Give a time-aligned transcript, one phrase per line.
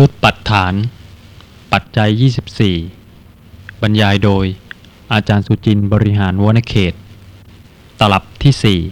[0.00, 0.74] ชุดปัดฐาน
[1.72, 2.08] ปัจจัย
[2.96, 4.46] 24 บรรยายโดย
[5.12, 6.94] อาจารย์สุจินบริหารวนเขต
[8.00, 8.90] ตลับที่ 4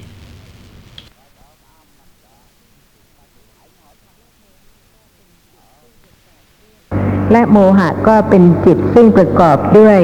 [7.32, 9.98] และโมหะก็เป็นจิตซึ่งประกอบด้วย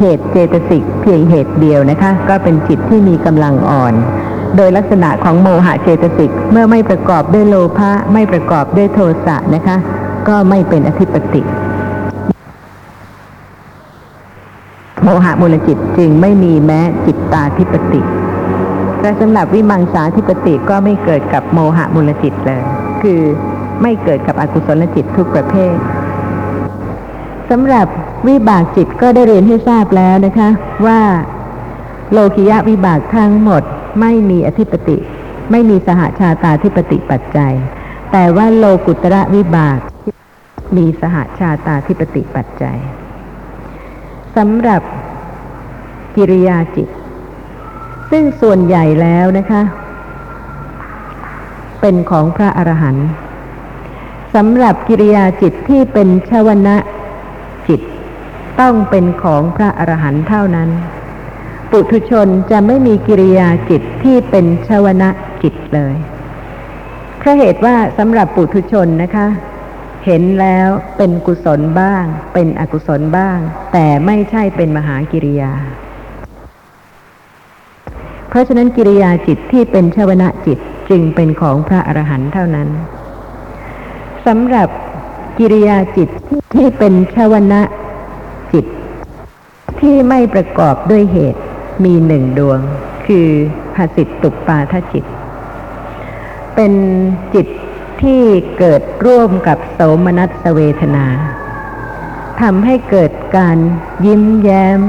[0.00, 3.94] เหตุเจตสิกเพียงเหตุเดียวนะคะ ก็เป็นจิตที่มีกำลังอ่อน
[4.56, 9.76] โดยลักษณะของโมหะเจตสิกเมื่อไม่ประกอบด้วยโลภะไม่ประกอบด้วยโทสะนะคะ
[10.28, 11.42] ก็ไม่เป็นอธิปติ
[15.02, 18.00] โมหะมูลจิตจึงไม่มีแม้จิตตาธิปติ
[19.00, 22.62] และสำหรับวิมังสาธิปติก็ไม่เกิดกับโมหะมูลจิตเลย
[23.02, 23.20] คือ
[23.82, 25.74] ไม่เกิดกับอกุศลจิตทุกประเภท
[27.50, 27.86] สำหรับ
[28.28, 30.48] วิบากจิตก็ได้เรียนให้ทราบแล้วนะคะ
[30.86, 31.00] ว่า
[32.12, 33.62] โลกิยะวิบากทั้งหมด
[34.00, 34.96] ไม่มีอธิปติ
[35.50, 37.54] ไม่มีสหชาตาธิปติปัจจัย
[38.12, 39.78] แต่ว่าโลกุตระวิบาก
[40.76, 42.78] มีสหชาตาธิปติปัจจัย
[44.36, 44.82] สำหรับ
[46.16, 46.88] กิริยาจิต
[48.10, 49.62] ซึ่งส่วนใหญ่แล้วนะคะ
[51.80, 53.08] เป็นของพระอรหันต์
[54.34, 56.76] สำหรับกิริยาจิตที่เป็นชวนะ
[57.68, 57.80] จิต
[58.60, 60.68] ต้องเป็นของพระอรหันต์เท่านั้น
[61.70, 65.10] ปุถุชนจะไม่มีกิริยาจิตที่เป็นชวนะ
[65.42, 65.96] จิตเลย
[67.18, 69.26] เพราะเหตุว่าสำหรับปุถุชนนะคะ
[70.04, 73.38] เห็นแล้วเป็นกุศลบ้าง เป็นอกุศลบ้าง
[73.72, 75.52] แต่ไม่ใช่เป็นมหากิริยา
[78.28, 80.58] เพราะฉะนั้นกิริยาจิตที่เป็นชวนะจิต
[80.90, 82.68] จึงเป็นของพระอรหันต์เท่านั้น
[84.26, 84.68] สำหรับ
[85.38, 86.08] กิริยาจิต
[86.54, 87.62] ที่เป็นชวนะ
[88.52, 88.66] จิต
[89.80, 91.40] ที่ไม่ประกอบด้วยเหตุ
[91.84, 92.60] มีหนึ่งดวง
[93.06, 93.28] คือ
[93.74, 95.04] ภาสิตตุปาทจิต
[96.54, 96.72] เป็น
[97.34, 97.46] จิต
[98.02, 98.22] ที่
[98.58, 101.06] เกิดร่วมกับโสมนัสเวทนา
[102.40, 103.58] ทำให้เกิดการ
[104.06, 104.80] ยิ้มแย้ม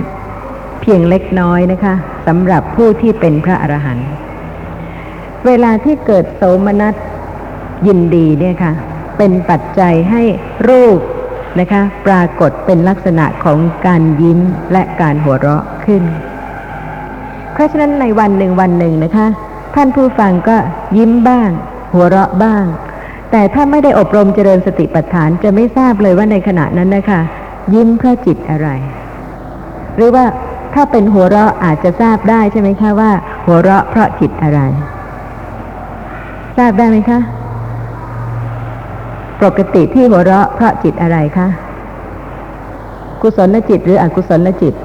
[0.81, 1.93] เพียงเล็กน้อยนะคะ
[2.27, 4.09] สำหรับผู้ที่เป็นพระอรหันต์
[5.45, 6.95] เวลาที่เกิดโสมนัส
[7.87, 8.73] ยินดีเนี่ยค่ะ
[9.17, 10.23] เป็นปัจจัยให้
[10.69, 10.99] รูป
[11.59, 14.39] นะคะ ปรากฏเป็นลักษณะของการยิ้ม
[14.71, 16.03] และการหัวเราะขึ้น
[17.57, 19.27] เพราะฉะนั้นในวันหนึ่งวันหนึ่งนะคะ
[19.75, 20.57] ท่านผู้ฟังก็
[20.97, 21.49] ยิ้มบ้าง
[21.93, 22.63] หัวเราะบ้าง
[23.31, 27.21] แต่ถ้าไม่ได้อบรมเจริญสติปัฏฐานจะไม่ทราบเลยว่าในขณะนั้นนะคะ
[27.73, 28.67] ยิ้มเพราะจิตอะไร
[29.95, 30.25] หรือว่า
[30.73, 33.11] ถ้าเป็นหัวเราะอาจจะทราบได้ใช่ไหมคะว่า
[33.45, 34.59] หัวเราะเพราะจิตอะไร
[36.57, 37.19] ทราบได้ไหมคะ
[39.43, 41.47] ปกติที่หัวเราะเพราะจิตอะไรคะ
[43.21, 44.75] กุศลจิตหรืออกุศลจิต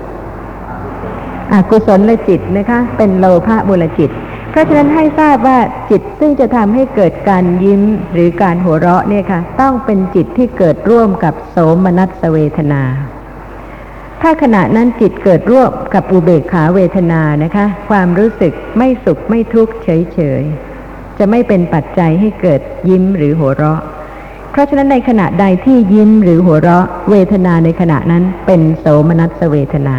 [1.52, 4.10] อกุศลจิตนะคะ เป็นโลภะบุลจิต
[4.50, 5.58] เพราะฉะนั้นให้ทราบว่า
[5.90, 7.82] จิตซึ่งจะทำให้เกิดการยิ้ม
[8.12, 12.82] หรือการหัวเราะเนี่ยค่ะ ต้องเป็นจิตที่เกิดร่วมกับโสมนัสเวทนา
[14.22, 23.80] ถ้าขณะนั้นจิตเกิดร่วมกับอุเบกขาเวทนานะคะ ความรู้สึกไม่สุขไม่ทุกข์เฉยๆจะไม่เป็นปัจจัยให้เกิดยิ้มหรือหัวเราะ
[24.50, 29.96] เพราะฉะนั้นในขณะใดที่ยิ้มหรือหัวเราะเวทนาในขณะนั้นเป็นโสมนัสเวทนา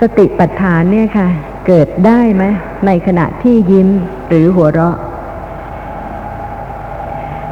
[0.00, 1.28] สติปัฏฐานเนี่ยค่ะ
[1.66, 2.44] เกิดได้ไหม
[2.86, 3.88] ในขณะที่ยิ้ม
[4.28, 4.96] หรือหัวเราะ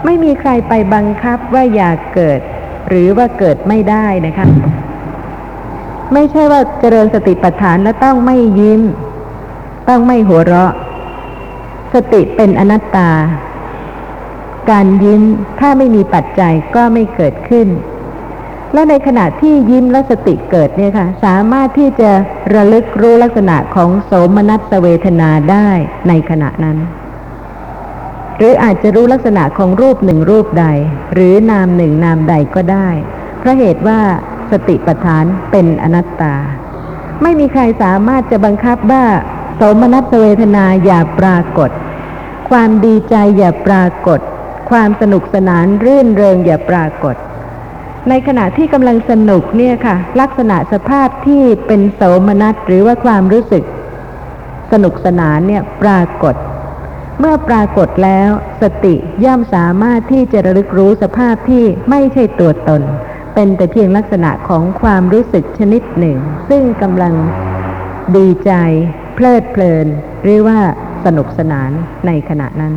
[0.05, 2.41] ไม่มีใครไปบังคับว่าอยากเกิด
[2.89, 4.47] หรือว่าเกิดไม่ได้นะคะ
[6.13, 8.83] ไม่ใช่ว่าเจริญสติปัฏฐานแล้วต้องไม่ยิ้ม
[9.89, 10.73] ต้องไม่หัวเราะ
[11.95, 13.11] สติเป็นอนัตตา
[14.71, 15.23] การยิ้ม
[15.61, 17.69] ถ้าไม่มีปัจจัยก็ไม่เกิดขึ้น
[18.73, 22.11] และในขณะที่ยิ้มและสติเกิดเนี่ยค่ะสามารถที่จะ
[22.55, 25.69] ระลึกรู้ลักษณะของโสมนัสเวทนาได้
[26.09, 26.79] ในขณะนั้น
[28.37, 30.67] หรืออาจจะรู้ลักษณะของรูปหนึ่งรูปใด
[31.15, 32.89] หรือนามหนึ่งนามใดก็ได้
[33.39, 34.01] เพราะเหตุว่า
[34.51, 36.35] สติปัฏฐานเป็นอนัตตา
[37.23, 39.05] ไม่มีใครสามารถจะบังคับว่า
[39.55, 41.71] โสมนัสเวทนาอย่าปรากฏ
[42.51, 44.21] ความดีใจอย่าปรากฏ
[44.71, 47.17] ความสนุกสนานรื่นเริงอย่าปรากฏ
[48.09, 53.65] ในขณะที่กำลังสนุกเนี่ยค่ะ ลักษณะสภาพที่เป็นโสมนัสหรือว่าความรู้สึก
[54.73, 56.35] สนุกสนานเนี่ยปรากฏ
[57.21, 58.31] เมื่อปรากฏแล้ว
[58.63, 58.95] สติ
[59.25, 62.83] ย่อมสามารถที่จะระลึกรู้สภาพที่ไม่ใช่ตัวตน
[63.35, 66.19] เป็นแต่เพียงลักษณะของความรู้สึกชนิดหนึ่ง
[66.49, 67.15] ซึ่งกำลัง
[68.17, 68.53] ดีใจ
[69.15, 69.87] เพลิดเพลิน
[70.23, 70.59] หรือว่า
[71.05, 71.71] สนุกสนาน
[72.07, 72.75] ในขณะนั้น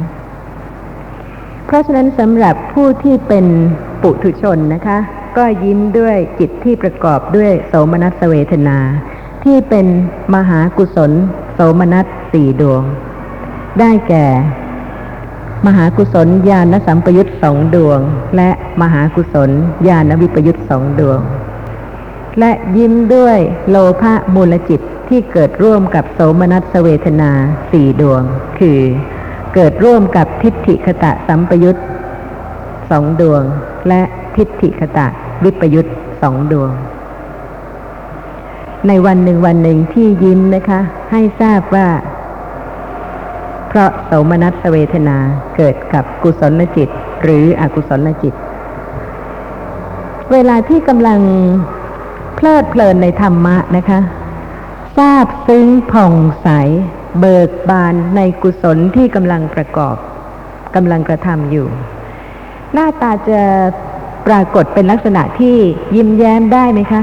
[1.65, 3.45] เพราะฉะนั้นสำหรับผู้ที่เป็น
[4.01, 4.97] ปุถุชนนะคะ
[5.37, 8.77] ก็ยิ้มด้วยจิตที่ประกอบด้วยโสมนัสเวทนา
[9.43, 9.85] ที่เป็น
[10.35, 11.11] มหากุศล
[11.53, 12.83] โสมนัสสี่ดวง
[13.79, 14.25] ได้แก่
[15.67, 17.99] มหากุศลญาณสัมปยุตสองดวง
[18.35, 18.49] และ
[18.81, 19.49] มหากุศล
[19.87, 21.19] ญาณวิปยุตสองดวง
[22.39, 23.37] และยิ้มด้วย
[23.69, 27.31] โลภะมูลจิตที่เกิดร่วมกับโสมนัสเวทนา
[27.71, 28.21] สี่ดวง
[28.59, 28.79] คือ
[29.53, 31.79] เกิดร่วมกับทิฏฐิคตะสัมปยุต
[32.89, 33.43] สองดวง
[33.87, 34.01] และ
[34.39, 35.07] ทิฏฐิคตะ
[35.43, 35.85] วิปยุต
[36.21, 36.71] สองดวง
[38.87, 40.79] ในวันหนึ่งวันหนึ่งที่ยิ้มนะคะ
[41.11, 41.87] ให้ทราบว่า
[43.67, 45.17] เพราะโสมนัสเวทนา
[45.55, 46.89] เกิดกับกุศลจิต
[47.23, 48.33] หรืออกุศลจิต
[50.31, 51.19] เวลาที่กำลัง
[52.35, 53.99] เพลิดเพลินในธรรมะนะคะ
[54.97, 56.47] ทราบซึ้งผ่องใส
[57.19, 59.95] เบิกบานในกุศลที่กำลังประกอบ
[60.75, 61.67] กำลังกระทำอยู่
[62.73, 63.41] หน้าตาจะ
[64.29, 65.55] ปรากฏเป็นลักษณะที่
[65.95, 67.01] ยิ้มแย้มได้ไหมคะ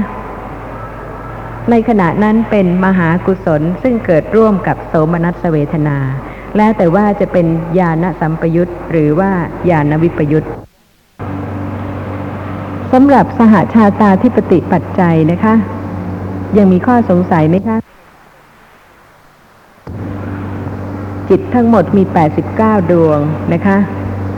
[1.69, 5.97] ในขณะนั้นเป็นมหากุศลซึ่งเกิดร่วมกับโสมนัสเวทนา
[6.57, 7.47] แล้วแต่ว่าจะเป็น
[7.79, 9.31] ญาณสัมปยุตหรือว่า
[9.69, 10.47] ญาณวิปยุต
[12.93, 15.53] สำหรับสหชาตาที่ปฏิปัจจัยนะคะ
[16.57, 17.77] ยังมีข้อสงสัยไหมคะ
[21.29, 22.03] จิตทั้งหมดมี
[22.47, 23.19] 89 ดวง
[23.53, 23.77] นะคะ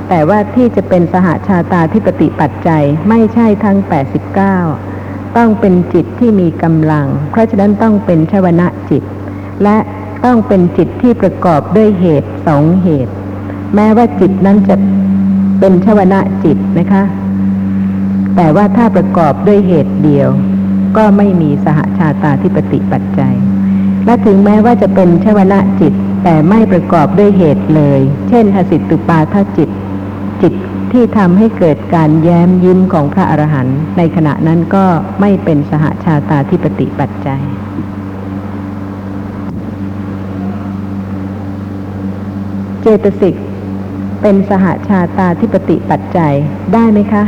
[0.09, 3.77] แต่ว่าที่จะเป็นสหชาตาที่ปฏิปัจจัยไม่ใช่ทั้ง
[4.57, 9.03] 89 ต้องเป็นจิตที่มีกำลัง เพราะฉะนั้นต้องเป็นชวนะจิต
[9.63, 9.77] และ
[10.25, 13.13] ต้องเป็นจิตที่ประกอบด้วยเหตุสองเหตุ
[13.75, 14.75] แม้ว่าจิตนั้นจะ
[15.59, 17.03] เป็นชวนะจิตนะคะ
[18.35, 20.29] แต่ว่าถ้าประกอบด้วยเหตุเดียว
[20.97, 23.35] ก็ไม่มีสหชาตาที่ปฏิปัจจัย
[24.05, 29.69] และถึงแม้ว่าจะเป็นชวนะจิตแต่ไม่ประกอบด้วยเหตุเลย เช่นหสิตุปาทจิต
[30.41, 30.53] จิต
[30.91, 34.85] ที่ทำให้เกิดการแย้มยิ้มของพระอรหันต์ในขณะนั้นก็
[35.19, 37.41] ไม่เป็นสหชาตาที่ปฏิปัจจัย
[42.81, 43.35] เจตสิก
[44.21, 46.33] เป็นสหชาตาที่ปฏิปัจจัย
[46.73, 47.23] ได้ไหมคะ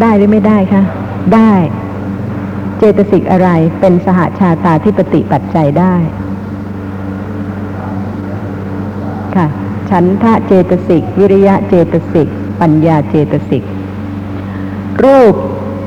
[0.00, 0.82] ได้หรือไม่ได้คะ
[1.34, 1.52] ได้
[2.78, 3.48] เจตสิกอะไร
[3.80, 5.94] เป็นสหชาตาที่ปฏิปัจจัยได้
[9.36, 9.46] ค่ะ
[9.90, 12.28] ฉันทะเจตสิก วิริยะเจตสิก
[12.60, 13.64] ปัญญาเจตสิก
[15.04, 15.34] รูป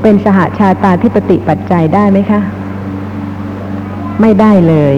[0.02, 2.42] เป็นสหชาตาที่ปฏิปัจจัยได้ไหมคะ
[4.22, 4.96] ไม่ได้เลย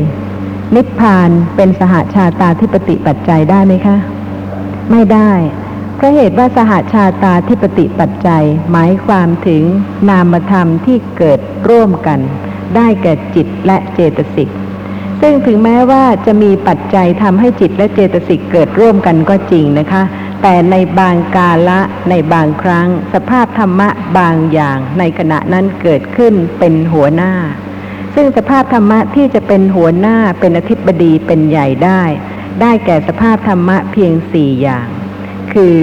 [0.76, 3.98] นิพพานเป็นสหชาตาที่ปฏิปัจจัยได้ไหมคะ
[4.92, 5.32] ไม่ได้
[5.96, 9.64] เพราะเหตุว่าสหชาตาที่ปฏิปัจจัย หมายความถึง
[10.10, 12.20] นามธรรมที่เกิดร่วมกัน
[12.76, 14.50] ได้แก่จิตและเจตสิก
[15.22, 20.04] ซึ่งถึงแม้ว่าจะมีปัจจัยทำให้จิตและเจตสิกเกิดร่วมกันก็จริงนะคะ
[20.42, 21.80] แต่ในบางกาละ
[22.10, 27.34] ในบางครั้ง สภาพธรรมะบางอย่างในขณะนั้นเกิดขึ้นเป็นหัวหน้า
[28.16, 32.04] ซึ่งสภาพธรรมะที่จะเป็นหัวหน้าเป็นอธิบดีเป็นใหญ่ได้
[32.62, 34.88] ได้แก่สภาพธรรมะเพียงสี่อย่าง
[35.54, 35.78] คือ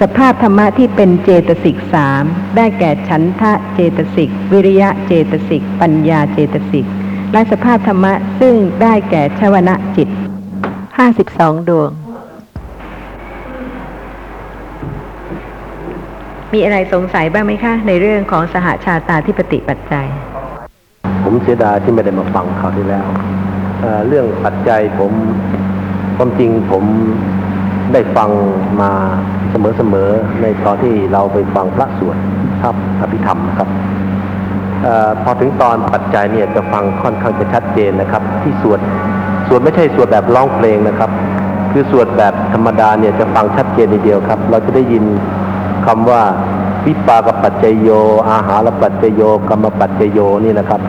[0.00, 2.24] สภาพธรรมะที่เป็นเจตสิกสาม
[2.56, 6.86] ได้แก่ฉันทะเจตสิก วิริยะเจตสิก ปัญญาเจตสิก
[7.32, 10.08] และสภาพธรรมะซึ่งได้แก่ชวนะจิต
[10.98, 11.90] ห้าสิบสองดวง
[16.52, 20.06] มีอะไรสงสัยบ้างไหมคะ ในเรื่องของสหชาตาที่ปฏิปัจจัย
[21.24, 23.06] ผมเสียดายที่ไม่ได้มาฟังเขาที่แล้ว
[23.80, 25.12] เเรื่องปัจจัยผม
[26.16, 26.84] ความจริงผม
[27.92, 28.30] ได้ฟัง
[28.80, 28.90] มา
[29.78, 32.16] เสมอๆในตอนที่เราไปฟังพระสวด
[32.62, 33.68] ครับอภิธรรมนะครับ
[34.86, 34.88] อ
[35.22, 38.80] พอถึงตอนปัจจัยเนี่ยจะฟังค่อนข้างจะชัดเจนนะครับ ที่สวด
[39.48, 41.10] สวดไม่ใช่สวดแบบร้องเพลงนะครับ
[41.72, 45.04] คือสวดแบบธรรมดาเนี่ยจะฟังชัดเจนทีเดียวครับ เราจะได้ยิน
[45.86, 46.22] คำว่า
[46.86, 47.88] วิปากปัจจโย
[48.30, 50.80] อาหารปัจจโยกรรมปัจจโยนี่นะครับ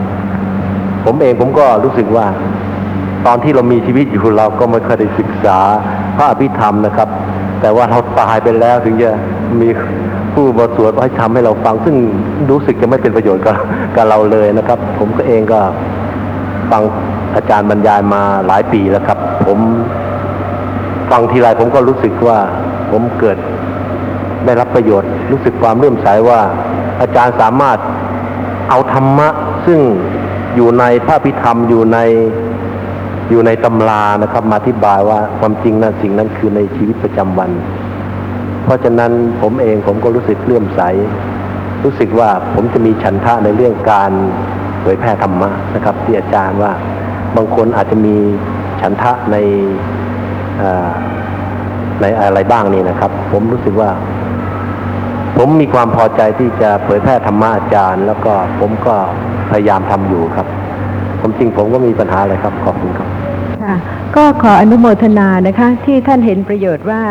[1.04, 2.26] ผมเองผมก็รู้สึกว่า
[3.26, 5.58] ตอนที่เรามีชีวิตอยู่เราก็ไม่เคยได้ศึกษา
[6.16, 7.08] พระอภิธรรมนะครับ
[7.60, 9.10] แต่ว่าเราตายไปแล้วถึงจะ
[9.60, 9.68] มี
[10.34, 11.96] ผู้มาสวดให้ทำให้เราฟัง ซึ่ง
[12.50, 13.56] รู้สึกจะไม่เป็นประโยชน์กับ
[13.96, 15.60] กับเราเลยนะครับ ผมก็เองก็
[16.70, 16.82] ฟัง
[17.36, 19.58] อาจารย์บรรยายมาหลายปีแล้วครับ ผม
[21.10, 22.38] ฟังทีไรผมก็รู้สึกว่า
[22.90, 23.36] ผมเกิด
[24.44, 26.40] ได้รับประโยชน์ รู้สึกความเลื่อมใสว่า
[27.00, 27.78] อาจารย์สามารถ
[28.70, 29.28] เอาธรรมะ
[29.66, 29.80] ซึ่ง
[30.56, 31.98] อยู่ในพระพิธรรมอยู่ใน
[33.30, 37.50] อยู่ในตำรานะครับ มาอธิบายว่าความจริงนั้นสิ่งนั้นคือในชีวิตประจำวัน
[38.64, 40.80] เพราะฉะนั้นผมเองผมก็รู้สึกเลื่อมใส
[41.84, 44.10] รู้สึกว่าผมจะมีฉันทะในเรื่องการ
[44.82, 46.72] เผยแพร่ธรรมะนะครับ ที่อาจารย์ว่า
[47.36, 48.16] บางคนอาจจะมี
[48.80, 49.36] ฉันทะใน
[52.00, 53.90] ในอะไรบ้างนี่นะครับ ผมรู้สึกว่า
[55.38, 58.94] ผมมีความพอใจที่จะเผยแพร่ธรรมะอาจารย์ แล้วก็ผมก็
[59.50, 60.46] พยายามทำอยู่ครับ
[61.20, 63.08] ผมจริงผมก็มีปัญหาอะไรครับขอบคุณครับ
[63.64, 63.76] ค่ะ
[64.16, 67.02] ก็ขออนุโมทนานะคะ ที่ท่านเห็นประโยชน์ว่า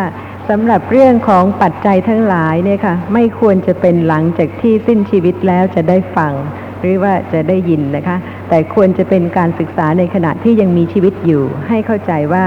[0.50, 6.34] สำหรับเรื่องของปัจจัยทั้งหลายเนี่ยค่ะ ไม่ควรจะเป็นหลังจากที่สิ้นชีวิตแล้วจะได้ฟัง
[6.82, 8.18] หรือว่าจะได้ยินนะคะ
[8.50, 12.46] แต่ควรจะเป็นการศึกษาในขณะที่ยังมีชีวิตอยู่ ให้เข้าใจว่า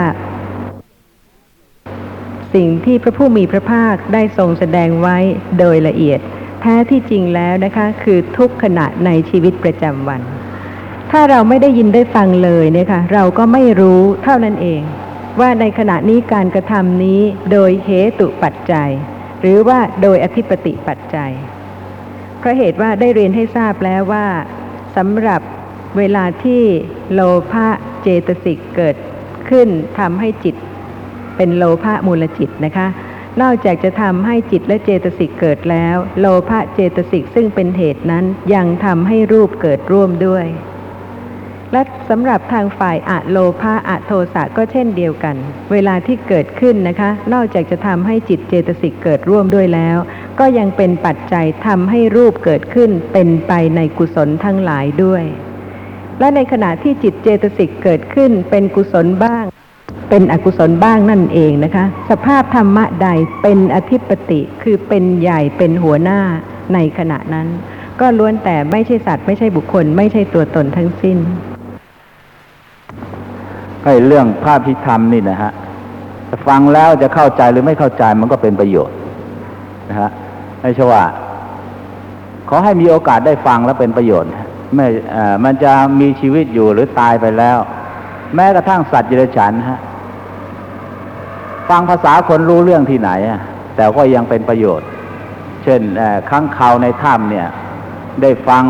[2.55, 5.19] สิ่งที่พระผู้มีพระภาคได้ทรงแสดงไว้
[5.59, 6.21] โดยละเอียด
[6.61, 10.21] แท้ที่จริงแล้วนะคะ คือทุกขณะในชีวิตประจำวัน
[11.11, 14.83] ถ้าเราไม่ได้ยินได้ฟังเลยเนี่ยค่ะ เราก็ไม่รู้เท่านั้นเอง
[15.40, 17.21] ว่าในขณะนี้การกระทำนี้
[17.52, 17.90] โดยเห
[18.21, 18.90] ตุปัจจัย
[19.40, 21.33] หรือว่าโดยอธิปติปัจจัย
[22.38, 24.26] เพราะเหตุว่าได้เรียนให้ทราบแล้วว่า
[24.97, 25.40] สำหรับ
[25.99, 26.62] เวลาที่
[27.12, 27.21] โล
[27.52, 27.69] ภะ
[28.02, 28.97] เจตสิกเกิด
[29.49, 30.57] ขึ้นทำให้จิต
[31.37, 32.88] เป็นโลภะมูลจิตนะคะ
[33.40, 38.25] นอกจากจะทำให้จิตและเจตสิกเกิดแล้ว โลภะเจตสิกซึ่งเป็นเหตุนั้น
[38.55, 40.47] ยังทำให้รูปเกิดร่วมด้วย
[41.73, 45.37] และสำหรับทางฝ่ายอะโลภะอะโทสะก็เช่นเดียวกัน
[45.73, 49.96] เวลาที่เกิดขึ้นนะคะ นอกจากจะทำให้จิตเจตสิกเกิดร่วมด้วยแล้ว
[50.40, 55.25] ก็ยังเป็นปัจจัยทำให้รูปเกิดขึ้นเป็นไปในกุศลทั้งหลายด้วย
[56.20, 59.44] และในขณะที่จิตเจตสิกเกิดขึ้นเป็นกุศลบ้าง
[60.11, 63.08] เป็นอกุศลบ้างนั่นเองนะคะ สภาพธรรมะใด
[63.42, 66.20] เป็นอธิปติคือเป็นใหญ่เป็นหัวหน้า
[66.75, 67.49] ในขณะนั้น
[68.00, 71.18] ก็ล้วนแต่ไม่ใช่สัตว์ไม่ใช่บุคคล ไม่ใช่ตัวตนทั้งสิ้น
[73.87, 75.52] ไอ้เรื่องภาพพิธรรมนี่นะฮะ
[76.47, 78.97] ฟังแล้วจะเข้าใจหรือไม่เข้าใจมันก็เป็นประโยชน์
[79.88, 80.11] นะฮะ
[80.61, 81.05] ไม่ใช่ว่า
[82.49, 84.31] ขอให้มีโอกาสได้ฟังแล้วเป็นประโยชน์
[84.75, 87.59] ไม่เอ่อมันจะมีชีวิตอยู่หรือตายไปแล้ว
[88.35, 89.81] แม้กระทั่งสัตว์เดรัจฉานฮะ
[91.69, 93.40] ฟังภาษาคนรู้เรื่องที่ไหนอะ
[93.76, 94.88] แต่ก็ยังเป็นประโยชน์
[95.64, 97.47] เช่นเอ่อข้างข่าวในถ้ำเนี่ย
[98.23, 98.62] ได้ฟัง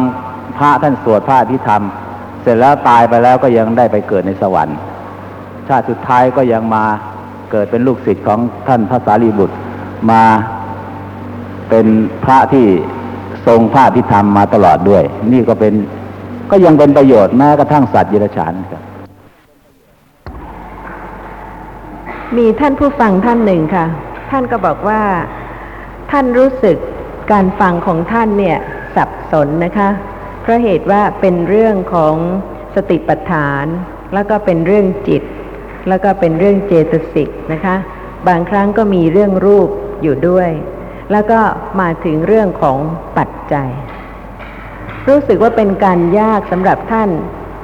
[0.57, 1.83] พระท่านสวดพระอภิธรรม
[2.43, 4.79] เสร็จแล้วตายไปแล้วก็ยังได้ไปเกิดในสวรรค์
[5.69, 6.85] ชาติสุดท้ายก็ยังมา
[7.51, 9.57] เกิดเป็นลูกศิษย์ของท่านพระสารีบุตร
[10.11, 10.23] มา
[11.71, 11.87] เป็น
[12.25, 12.67] พระที่
[13.47, 15.73] ทรงพระพิธรรมมาตลอดด้วย นี่ก็เป็น
[16.51, 18.83] ก็ยังเป็นประโยชน์แม้กระทั่งสัตว์ยิรฉานครับ
[22.37, 23.87] มีท่านผู้ฟังท่านหนึ่งค่ะ
[24.31, 25.03] ท่านก็บอกว่า
[26.11, 26.77] ท่านรู้สึก
[27.33, 28.59] การฟังของท่านเนี่ย
[28.97, 29.89] สับสนนะคะ
[30.43, 32.15] เพราะเหตุว่าเป็นเรื่องของ
[32.75, 33.65] สติปัฏฐาน
[34.15, 35.23] แล้วก็เป็นเรื่องจิต
[35.89, 37.77] แล้วก็เป็นเรื่องเจตสิกนะคะ
[38.29, 39.69] บางครั้งก็มีเรื่องรูป
[40.03, 40.51] อยู่ด้วย
[41.13, 41.41] แล้วก็
[41.81, 42.79] มาถึงเรื่องของ
[43.19, 43.69] ปัจจัย
[45.09, 47.11] รู้สึกว่าเป็นการยากสำหรับท่าน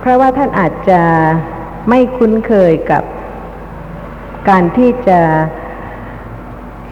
[0.00, 1.00] เพราะว่าท่านอาจจะ
[1.88, 3.02] ไม่คุ้นเคยกับ
[4.48, 5.20] การที่จะ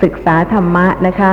[0.03, 1.33] ศึกษาธรรมะนะคะ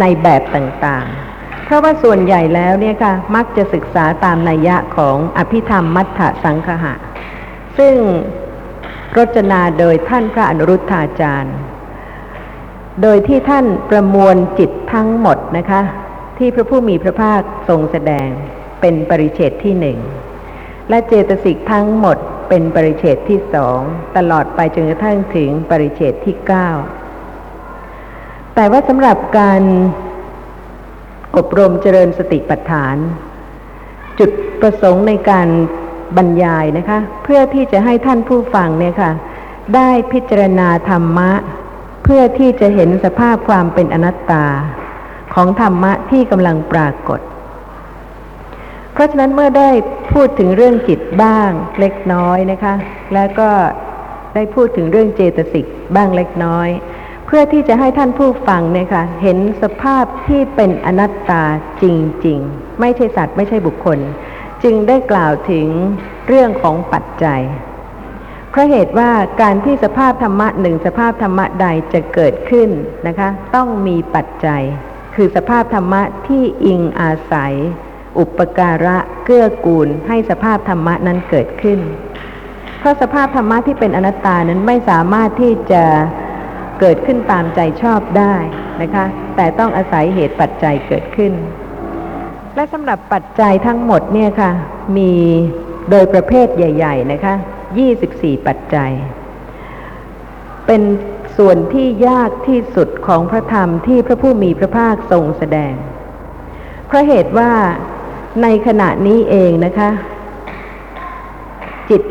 [0.00, 6.94] ในแบบต่างๆ เพราะว่าส่วนใหญ่แล้วเนี่ยค่ะ มักจะศึกษาตามนัยยะของอภิธรรมมัทธสังคหะ
[7.78, 7.94] ซึ่ง
[9.18, 11.56] รจนาโดยท่านพระอนุรุทธาจารย์
[13.02, 15.82] โดยที่ท่านประมวลจิตทั้งหมดนะคะ
[16.38, 18.28] ที่พระผู้มีพระภาคทรงแสดง
[18.80, 19.98] เป็นปริเฉดที่หนึ่ง
[20.88, 22.16] และเจตสิกทั้งหมด
[22.48, 23.78] เป็นปริเฉดที่สอง
[24.16, 26.68] ตลอดไปจนกระทั่งถึงปริเฉดที่เก้า
[28.54, 29.62] แต่ว่าสำหรับการ
[31.36, 32.96] อบรมเจริญสติปัฏฐาน
[34.18, 34.30] จุด
[34.60, 35.48] ประสงค์ในการ
[36.16, 39.10] บรรยายนะคะ เพื่อที่จะให้ท่านผู้ฟังเนี่ยค่ะ
[39.76, 41.30] ได้พิจารณาธรรมะ
[42.04, 44.46] เพื่อที่จะเห็นสภาพความเป็นอนัตตา
[45.34, 47.20] ของธรรมะที่กำลังปรากฏ
[48.92, 49.70] เพราะฉะนั้นเมื่อได้
[50.12, 52.74] พูดถึงเรื่องจิตบ้างเล็กน้อยนะคะ
[53.14, 53.48] แล้วก็
[54.34, 55.66] ได้พูดถึงเรื่องเจตสิก
[55.96, 56.68] บ้างเล็กน้อย
[57.26, 61.42] เพื่อที่จะให้ท่านผู้ฟังเนี่ยค่ะเห็นสภาพที่เป็นอนัตตา
[61.82, 61.84] จ
[62.26, 63.98] ริง ๆ ไม่ใช่สัตว์ไม่ใช่บุคคล
[64.64, 65.68] จึงได้กล่าวถึง
[66.28, 67.42] เรื่องของปัจจัย
[68.50, 69.10] เพราะเหตุว่า
[69.42, 72.70] การที่สภาพธรรมะหนึ่งสภาพธรรมะใดจะเกิดขึ้น
[73.06, 74.62] นะคะ ต้องมีปัจจัย
[75.14, 77.54] คือสภาพธรรมะที่อิงอาศัย
[78.18, 81.80] อุปการะเกื้อกูลให้สภาพธรรมะนั้นเกิดขึ้น
[82.78, 85.84] เพราะสภาพธรรมะที่เป็นอนัตตานั้นไม่สามารถที่จะ
[86.80, 88.34] เกิดขึ้นตามใจชอบได้
[88.82, 89.04] นะคะ
[89.36, 91.32] แต่ต้องอาศัยเหตุปัจจัยเกิดขึ้น
[92.54, 94.50] และสำหรับปัจจัยทั้งหมดเนี่ยค่ะ
[94.96, 95.12] มี
[95.90, 97.34] โดยประเภทใหญ่ ๆ นะคะ
[97.90, 98.92] 24 ปัจจัย
[100.66, 100.82] เป็น
[101.36, 105.74] ส่วนที่ยากที่สุดของพระธรรมที่พระผู้มีพระภาคทรงแสดง
[106.86, 107.52] เพราะเหตุว่า
[108.42, 109.90] ในขณะนี้เองนะคะ
[111.90, 112.02] จิต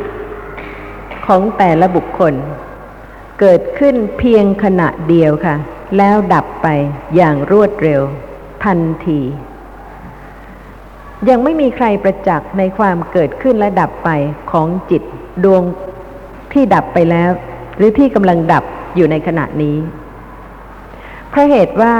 [1.26, 2.34] ของแต่ละบุคคล
[3.40, 5.56] เกิดขึ้นเพียงขณะเดียวค่ะ
[5.98, 6.68] แล้วดับไป
[7.16, 8.02] อย่างรวดเร็ว
[8.66, 9.22] ทันที
[11.30, 14.10] ยังไม่มีใครประจักษ์ในความเกิดขึ้นและดับไป
[14.52, 15.02] ของจิต
[15.44, 15.64] ดวง
[16.54, 17.32] ที่ดับไปแล้ว
[17.78, 18.64] หรือที่กำลังดับ
[18.96, 19.78] อยู่ในขณะนี้
[21.30, 21.96] เพราะเหตุว่า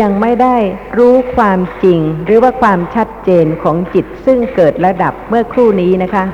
[0.00, 0.56] ยังไม่ได้
[0.98, 6.24] รู้ความจริงหรือว่าความชัดเจนของจิตซึ่งเกิดและดับเมื่อครู่นี้นะคะ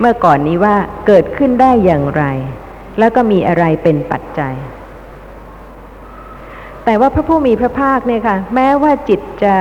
[0.00, 2.24] เมื่อก่อนนี้ว่าเกิดขึ้นได้อย่างไร
[2.98, 4.54] แล้วก็มีอะไรเป็นปัจจัย
[6.84, 9.54] แต่ว่าพระผู้มีพระภาคเนี่ยค่ะ แม้ว่าจิตจะ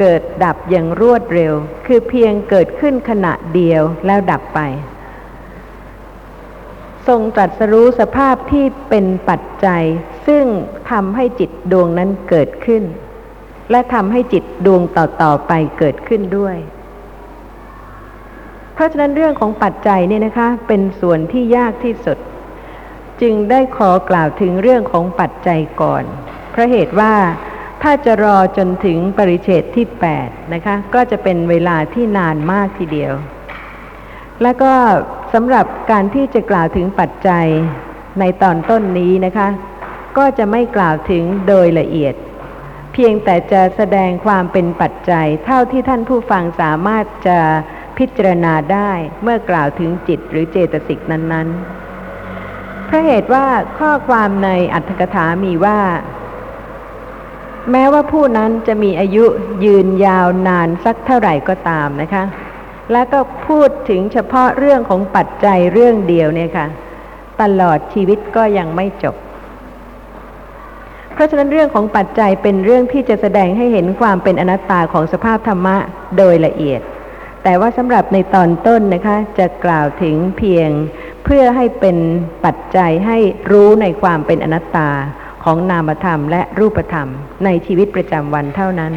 [0.00, 1.52] เกิดดับอย่างรวดเร็ว
[1.86, 4.60] คือเพียงเกิดขึ้นขณะเดียวแล้วดับไป
[7.08, 9.82] ทรงตรัสรู้สภาพที่เป็นปัจจัย
[10.26, 10.44] ซึ่ง
[10.90, 12.82] ทำให้จิตดวงนั้นเกิดขึ้น
[13.70, 16.56] และทำให้จิตดวงต่อๆไปเกิดขึ้นด้วย
[18.74, 22.18] เพราะฉะนั้นเรื่องของปัจจัยเนี่ยนะคะ เป็นส่วนที่ยากที่สุด
[23.20, 26.04] จึงได้ขอกล่าวถึงเรื่องของปัจจัยก่อน
[26.50, 27.14] เพราะเหตุว่า
[27.82, 29.86] ถ้าจะรอจนถึงปริเฉดที่
[30.20, 33.12] 8นะคะ ก็จะเป็นเวลาที่นานมากทีเดียว
[34.42, 34.72] แล้วก็
[35.32, 37.46] สำหรับการที่จะกล่าวถึงปัจจัย
[38.20, 39.48] ในตอนต้นนี้นะคะ
[40.18, 42.14] ก็จะไม่กล่าวถึงโดยละเอียด
[42.92, 47.38] เพียงแต่จะแสดงความเป็นปัจจัย เท่าที่ท่านผู้ฟังสามารถจะ
[47.98, 48.90] พิจารณาได้
[49.22, 53.46] เมื่อกล่าวถึงจิตหรือเจตสิกนั้นๆเพราะเหตุว่า
[53.78, 55.78] ข้อความในอัตถกถามีว่า
[57.72, 59.24] แม้ว่าผู้นั้นจะมีอายุ
[59.64, 62.24] ยืนยาวนานสักเท่าไหร่ก็ตามนะคะ
[62.92, 66.66] แล้วก็พูดถึงเฉพาะเรื่องของปัจจัยเรื่องเดียวเนี่ยค่ะ
[67.42, 69.16] ตลอดชีวิตก็ยังไม่จบ
[71.14, 75.76] เพราะฉะนั้นเรื่องของปัจจัยเป็นเรื่องที่จะแสดงให้เห็นความเป็นอนัตตาของสภาพธรรมะ
[76.16, 76.80] โดยละเอียด
[77.44, 80.70] แต่ว่าสำหรับในตอนต้นนะคะ จะกล่าวถึงเพียง
[81.24, 81.96] เพื่อให้เป็น
[82.44, 83.18] ปัจจัยให้
[83.50, 84.88] รู้ในความเป็นอนัตตา
[85.44, 87.08] ของนามธรรมและรูปธรรม
[87.44, 88.92] ในชีวิตประจำวันเท่านั้น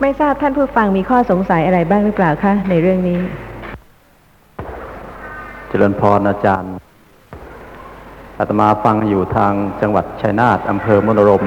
[0.00, 3.18] ไม่ทราบท่านผู้ฟังมีข้อสงสัยอะไรบ้างหรือเปล่าคะในเรื่องนี้
[5.68, 6.72] เจริญพรอาจารย์
[8.38, 11.44] อาตมาฟังอยู่ทางจังหวัดชัยนาทอำเภอมนรม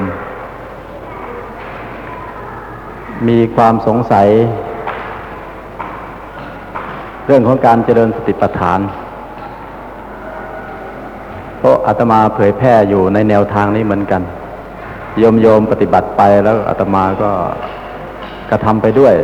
[3.28, 4.28] มีความสงสัย
[7.28, 8.80] เรื่องของการเจริญสติปัฏฐาน
[11.60, 14.22] เพราะอาตมาเผยแพร่อยู่ในแนวทางนี้เหมือนกัน
[15.20, 17.32] โยมโยมปฏิบัติไปแล้วอาตมาก็
[18.50, 19.16] กระทำไปด้วย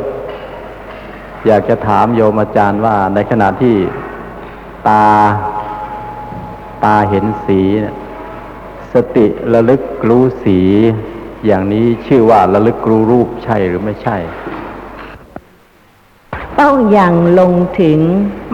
[1.48, 3.76] อยากจะถามโยมอาจารย์ว่าในขณะที่
[4.88, 5.06] ตา
[6.84, 7.62] ตาเห็นสี
[8.94, 10.60] สติระลึกรู้สี
[11.46, 14.18] อย่างนี้ชื่อว่าระลึกรู้รูปใช่หรือไม่ใช่
[16.62, 18.00] ต้องอย่างลงถึง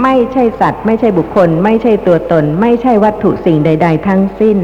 [0.04, 4.58] ไม่ใช่สัตว์ ไม่ใช่บุคคล ไม่ใช่ตัวตน ไม่ใช่วัตถุสิ่งใด ๆ ทั้งสิ้น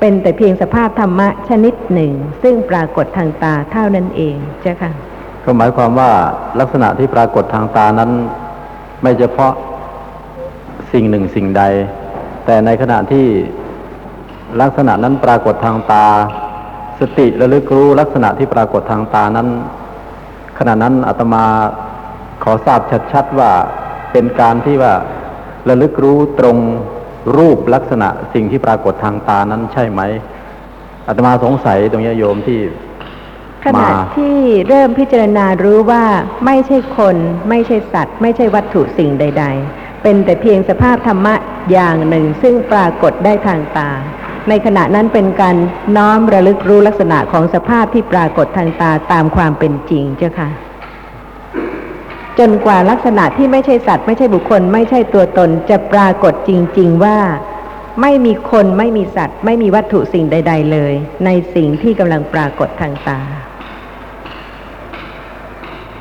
[0.00, 4.90] เป็นแต่เพียงสภาพธรรมะชนิดหนึ่ง ซึ่งปรากฏทางตาเท่านั้นเองเจ้าค่ะ
[5.44, 6.10] ก็หมายความว่า
[6.60, 8.10] ลักษณะที่ปรากฏทางตานั้น
[9.02, 9.52] ไม่เฉพาะ
[10.92, 11.62] สิ่งหนึ่งสิ่งใด
[12.44, 13.26] แต่ในขณะที่
[14.60, 16.06] ลักษณะนั้นปรากฏทางตา
[17.00, 19.48] สติระลึกรู้ลักษณะที่ปรากฏทางตานั้น
[20.58, 21.44] ขณะนั้นอาตมา
[22.42, 22.80] ขอทราบ
[23.12, 23.50] ชัดๆว่า
[24.12, 24.94] เป็นการที่ว่า
[25.68, 26.56] ระลึกรู้ตรง
[27.36, 30.00] รูปลักษณะสิ่งที่ปรากฏทางตานั้นใช่ไหม
[31.06, 32.60] อาตมาสงสัยตรงนี้โยมที่
[33.64, 34.36] ขณะมาที่
[34.68, 36.04] เริ่มพิจารณารู้ว่า
[36.46, 37.16] ไม่ใช่คน
[37.48, 41.34] ไม่ใช่สัตว์ ไม่ใช่วัตถุสิ่งใด ๆ เป็นแต่เพียงสภาพธรรมะ
[41.72, 43.90] อย่างหนึ่ง ซึ่งปรากฏได้ทางตา
[44.48, 45.56] ในขณะนั้นเป็นการ
[45.96, 50.48] น้อมระลึกรู้ลักษณะของสภาพที่ปรากฏทางตาตามความเป็นจริงเจ้าค่ะ
[52.38, 57.18] จนกว่าลักษณะที่ไม่ใช่สัตว์ ไม่ใช่บุคคล ไม่ใช่ตัวตนจะปรากฏจริง ๆ ว่า
[58.00, 60.92] ไม่มีคนไม่มีสัตว์ ไม่มีวัตถุสิ่งใด ๆ เลย
[61.24, 63.20] ในสิ่งที่กำลังปรากฏทางตา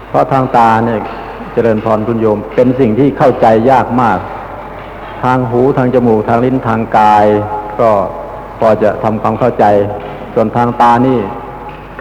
[0.09, 0.99] เพราะทางตาเนี่ย
[1.53, 4.19] เจริญพรคุณโยม เป็นสิ่งที่เข้าใจยากมาก
[5.23, 7.25] ทางหูทางจมูกทางลิ้นทางกาย
[7.79, 7.89] ก็
[8.59, 9.65] พอจะทำความเข้าใจ
[10.33, 11.19] ส่วนทางตานี่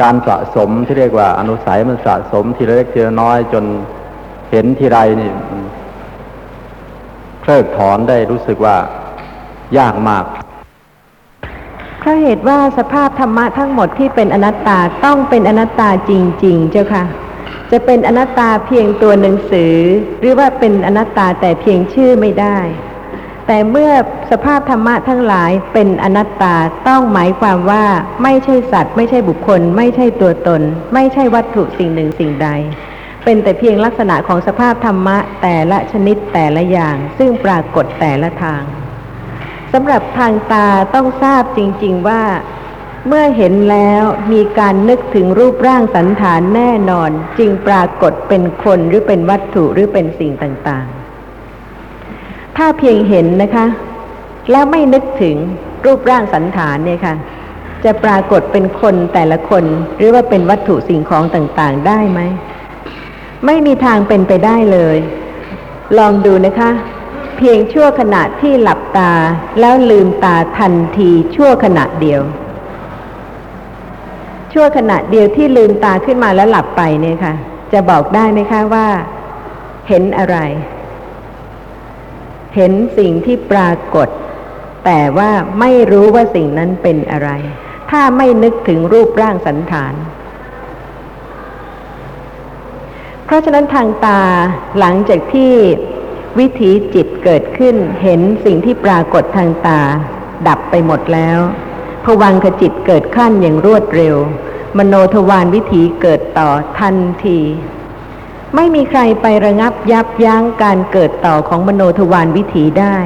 [0.02, 3.64] การสะสมที่เรียกว่าอนุสัยมันสะสมทีละเล็กทีละน้อยจน
[4.50, 5.62] เห็นทีไรนี่มัน
[7.40, 8.76] เพลิกถอนได้รู้สึกว่า
[9.78, 10.24] ยากมาก
[11.98, 16.12] เพราะเหตุว่าสภาพธรรมะทั้งหมดที่เป็นอนัตตาต้องเป็นอนัตตาจ
[16.44, 17.04] ริง ๆ เจ้าค่ะ
[17.70, 19.74] จะเป็นอนัตตาเพียงตัวหนังสือ
[20.20, 22.58] หรือว่าเป็นอนัตตาแต่เพียงชื่อไม่ได้
[23.46, 23.92] แต่เมื่อ
[24.30, 26.54] สภาพธรรมะทั้งหลายเป็นอนัตตา
[26.88, 27.84] ต้องหมายความว่า
[28.22, 30.62] ไม่ใช่สัตว์ ไม่ใช่บุคคล ไม่ใช่ตัวตน
[30.94, 32.48] ไม่ใช่วัตถุสิ่งหนึ่งสิ่งใด
[33.30, 38.62] เป็นแต่เพียงลักษณะของสภาพธรรมะแต่ละชนิดแต่ละอย่าง ซึ่งปรากฏแต่ละทาง
[39.72, 42.22] สำหรับทางตาต้องทราบจริง ๆว่า
[43.08, 53.66] เมื่อเห็นแล้วมีการนึกถึงรูปร่างสันฐานแน่นอนจึงปรากฏเป็นคนหรือเป็นวัตถุหรือเป็นสิ่งต่างๆ ถ้าเพียงเห็นนะคะ
[54.50, 55.36] แล้วไม่นึกถึง
[55.84, 57.14] รูปร่างสันฐานเนี่ยค่ะ
[57.84, 59.64] จะปรากฏเป็นคนแต่ละคน
[59.96, 62.22] หรือว่าเป็นวัตถุสิ่งของต่างๆ ได้ไหม
[63.46, 64.98] ไม่มีทางเป็นไปได้เลย
[65.98, 66.70] ลองดูนะคะ
[67.36, 69.12] เพียงชั่วขณะที่หลับตา
[69.60, 72.20] แล้วลืมตาทันทีชั่วขณะเดียว
[74.52, 77.34] ชั่วขณะเดียวที่ลืมตาขึ้นมาแล้วหลับไปเนี่ยค่ะ
[77.72, 78.86] จะบอกได้ไหมคะว่า
[79.88, 80.36] เห็นอะไร
[82.56, 84.08] เห็นสิ่งที่ปรากฏ
[84.84, 87.30] แต่ว่าไม่รู้ว่าสิ่งนั้นเป็นอะไร
[87.90, 89.94] ถ้าไม่นึกถึงรูปร่างสันฐาน
[93.28, 94.22] เพราะฉะนั้นทางตา
[94.78, 95.52] หลังจากที่
[96.38, 99.80] วิถีจิตเกิดขึ้นเห็นสิ่งที่ปรากฏทางตา
[100.48, 101.38] ดับไปหมดแล้ว
[102.04, 104.16] ผวังขจิตเกิดขั้นอย่างรวดเร็ว
[104.78, 107.40] มโนทวารวิถีเกิดต่อทันที
[108.54, 112.98] ไม่มีใครไประงับยับยั้งการเกิดต่อของมโนทวารวิถีได้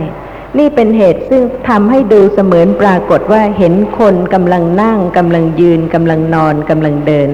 [0.59, 7.31] นี่เป็นเหตุซึ่งทำให้ดูเสมือนปรากฏว่าเห็นคนกำลังนั่งกำลังยืนกำลังนอนกำลังเดิน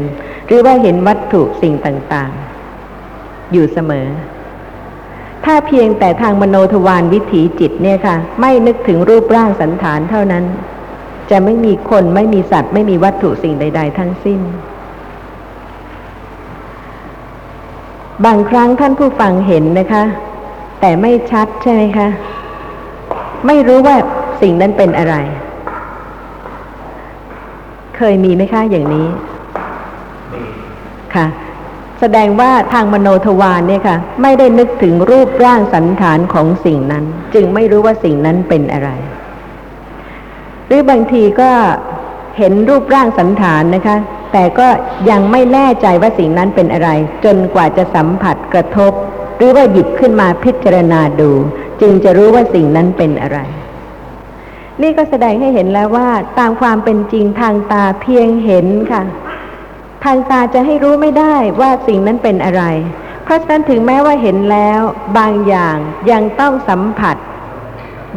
[0.46, 2.47] หรือว่าเห็นวัตถุสิ่งต่างๆ
[3.52, 4.06] อยู่เสมอ
[5.44, 10.44] ถ้าเพียงแต่ทางมโนทวารวิถีจิตเนี่ยค่ะ ไม่นึกถึงรูปร่างสันฐานเท่านั้น
[11.30, 14.40] จะไม่มีคนไม่มีสัตว์ ไม่มีวัตถุสิ่งใด ๆ ทั้งสิ้น
[18.24, 20.04] บางครั้งท่านผู้ฟังเห็นนะคะ
[20.80, 22.08] แต่ไม่ชัดใช่ไหมคะ
[23.46, 23.96] ไม่รู้ว่า
[24.42, 25.14] สิ่งนั้นเป็นอะไร
[27.96, 29.06] เคยมีไหมคะอย่างนี้
[31.14, 31.26] ค่ะ
[32.00, 38.90] แสดงว่าทางมโนทวารเนี่ยค่ะ ไม่ได้นึกถึงรูปร่างสันฐานของสิ่งนั้น จึงไม่รู้ว่าสิ่งนั้นเป็นอะไร
[40.66, 41.50] หรือบางทีก็
[42.38, 43.96] เห็นรูปร่างสันฐานนะคะ
[44.32, 44.68] แต่ก็
[45.11, 46.90] ยังไม่แน่ใจว่าสิ่งนั้นเป็นอะไร
[47.24, 48.92] จนกว่าจะสัมผัสกระทบ
[49.37, 51.30] หรือว่าหยิบขึ้นมาพิจารณาดู
[51.80, 53.38] จึงจะรู้ว่าสิ่งนั้นเป็นอะไร
[54.82, 56.08] นี่ก็แสดงให้เห็นแล้วว่า
[56.38, 59.02] ตามความเป็นจริงทางตาเพียงเห็นค่ะ
[60.04, 62.62] ทางตาจะให้รู้ไม่ได้ว่าสิ่งนั้นเป็นอะไร
[63.24, 64.80] เพราะฉะนั้นถึงแม้ว่าเห็นแล้ว
[65.18, 65.76] บางอย่าง
[66.11, 67.16] ยังต้องสัมผัส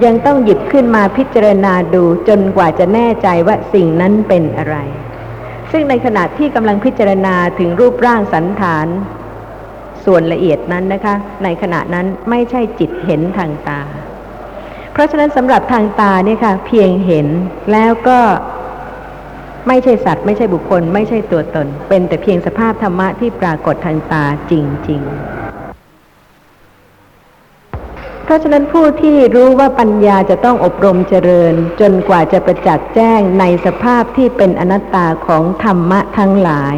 [0.05, 4.75] ยังต้องหยิบขึ้นมาพิจารณาดูจนกว่าจะแน่ใจว่าสิ่งนั้นเป็นอะไร
[5.71, 8.87] ซึ่งในขณะที่กำลังพิจารณาถึงรูปร่างสันฐาน
[10.05, 13.81] ส่วนละเอียดนั้นนะคะ ในขณะนั้นไม่ใช่จิตเห็นทางตา
[14.91, 17.27] เพราะฉะนั้นสำหรับทางตาเนี่ยค่ะ เพียงเห็น
[17.71, 18.19] แล้วก็
[19.67, 25.12] ไม่ใช่สัตว์ไม่ใช่บุคคล ไม่ใช่ตัวตน เป็นแต่เพียงสภาพธรรมะที่ปรากฏทางตาจริง ๆ
[28.24, 36.78] เพราะฉะนั้นผู้ที่รู้ว่าปัญญาจะต้องอบรมเจริญ จนกว่าจะประจักษ์แจ้งในสภาพที่เป็นอนัตตาของธรรมะทั้งหลาย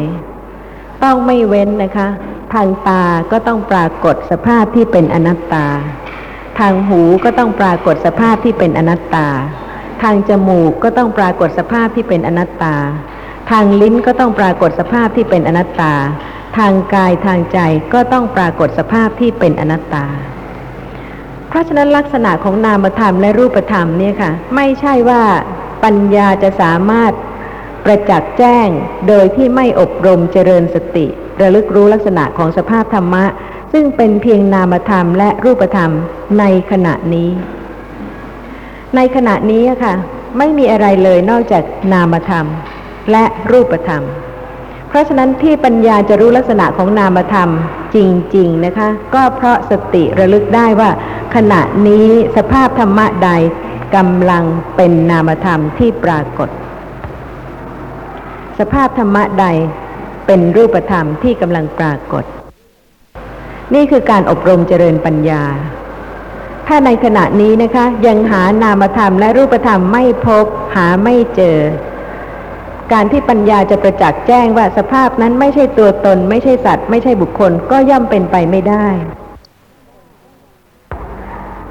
[1.02, 2.08] ต้องไม่เว้นนะคะ
[2.54, 5.66] ทางตาก็ต้องปรากฏสภาพที่เป็นอนัตตา
[6.58, 9.28] ทางหูก็ต้องปรากฏสภาพที่เป็นอนัตตา
[10.02, 12.76] ทางจมูกก็ต้องปรากฏสภาพที่เป็นอนัตตา
[13.50, 15.94] ทางลิ้นก็ต้องปรากฏสภาพที่เป็นอนัตตา
[16.58, 17.58] ทางกายทางใจ
[17.94, 20.06] ก็ต้องปรากฏสภาพที่เป็นอนัตตา
[21.48, 25.22] เพราะฉะนั้นลักษณะของนามธรรมและรูปธรรมเนี่ยค่ะ ไม่ใช่ว่า
[25.84, 27.12] ปัญญาจะสามารถ
[27.84, 28.68] ประจักษ์แจ้ง
[29.08, 31.06] โดยที่ไม่อบรมเจริญสติ
[31.40, 33.24] ระลึกรู้ลักษณะของสภาพธรรมะ
[33.72, 35.90] ซึ่งเป็นเพียงนามธรรมและรูปธรรม
[36.38, 37.30] ในขณะนี้
[38.96, 39.94] ในขณะนี้อะค่ะ
[40.38, 42.46] ไม่มีอะไรเลยนอกจากนามธรรม
[43.10, 44.02] และรูปธรรม
[44.88, 47.48] เพราะฉะนั้นที่ปัญญาจะรู้ลักษณะของนามธรรม
[47.94, 47.98] จ
[48.36, 50.90] ริง ๆ นะคะ ก็เพราะสติระลึกได้ว่า
[51.34, 53.30] ขณะนี้สภาพธรรมะใด
[53.96, 54.44] กำลัง
[54.76, 56.48] เป็นนามธรรมที่ปรากฏ
[58.58, 59.46] สภาพธรรมะใด
[60.26, 62.24] เป็นรูปธรรมที่กำลังปรากฏ
[63.74, 65.42] นี่คือการอบรมเจริญปัญญา
[66.66, 71.58] ถ้าในขณะนี้นะคะ ยังหานามธรรมและรูปธรรมไม่พบหาไม่เจอ
[72.92, 78.86] การที่ปัญญาจะประจักษ์แจ้งว่าสภาพนั้นไม่ใช่ตัวตน ไม่ใช่สัตว์ ไม่ใช่บุคคลก็ย่อมเป็นไปไม่ได้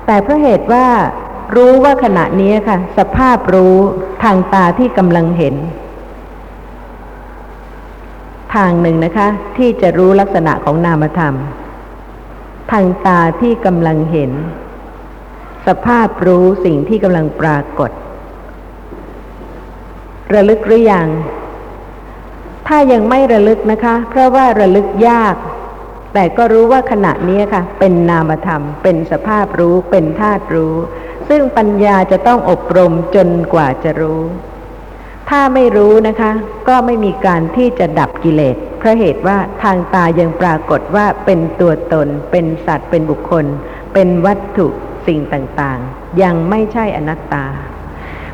[0.05, 0.85] แต่เพราะเหตุว่า
[1.55, 3.75] รู้ว่าขณะนี้ค่ะ สภาพรู้
[4.23, 5.55] ทางตาที่กำลังเห็น
[8.55, 9.27] ทางหนึ่งนะคะ
[9.57, 11.35] ที่จะรู้ลักษณะของนามธรรม
[12.71, 14.31] ทางตาที่กำลังเห็น
[15.67, 17.91] สภาพรู้สิ่งที่กำลังปรากฏ
[20.33, 21.07] ระลึกหรือยัง
[22.67, 25.35] ถ้ายังไม่ระลึกนะคะ เพราะว่าระลึกยาก
[26.13, 30.75] แต่ก็รู้ว่าขณะนี้ค่ะ เป็นนามธรรม เป็นสภาพรู้ เป็นธาตุรู้
[31.29, 34.21] ซึ่งปัญญาจะต้องอบรมจนกว่าจะรู้
[35.29, 36.31] ถ้าไม่รู้นะคะ
[36.67, 43.45] ก็ไม่มีการที่จะดับกิเลส เพราะเหตุว่าทางตายังปรากฏว่าเป็นตัวตน เป็นสัตว์ เป็นบุคคล
[43.93, 44.67] เป็นวัตถุ
[45.07, 47.45] สิ่งต่างๆ ยังไม่ใช่อนัตตา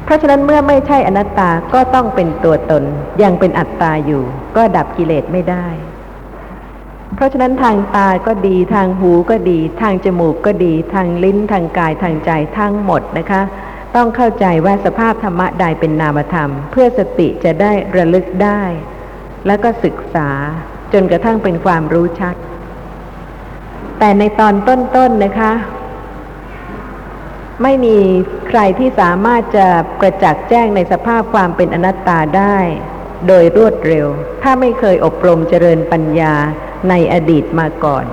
[0.03, 2.83] เพราะฉะนั้นเมื่อไม่ใช่อนัตตาก็ต้องเป็นตัวตน
[3.23, 4.23] ยังเป็นอัตตาอยู่
[4.55, 5.67] ก็ดับกิเลสไม่ได้
[7.15, 13.41] เพราะฉะนั้นทางตาก็ดีทางหูก็ดี ทางจมูกก็ดี ทางลิ้นทางกายทางใจทั้งหมดนะคะ
[13.95, 18.61] ต้องเข้าใจว่าสภาพธรรมะใดเป็นนามธรรม เพื่อสติจะได้ระลึกได้
[19.47, 20.29] แล้วก็ศึกษา
[20.93, 22.35] จนกระทั่งเป็นความรู้ชัด
[23.99, 25.51] แต่ในตอนต้นๆนนะคะ
[27.63, 27.97] ไม่มี
[28.49, 29.67] ใครที่สามารถจะ
[29.99, 32.57] ประจักษ์แจ้งในสภาพความเป็นอนัตตาได้
[33.27, 34.07] โดยรวดเร็ว
[34.43, 36.33] ถ้าไม่เคยอบรมเจริญปัญญา
[36.89, 38.05] ในอดีตมาก่อน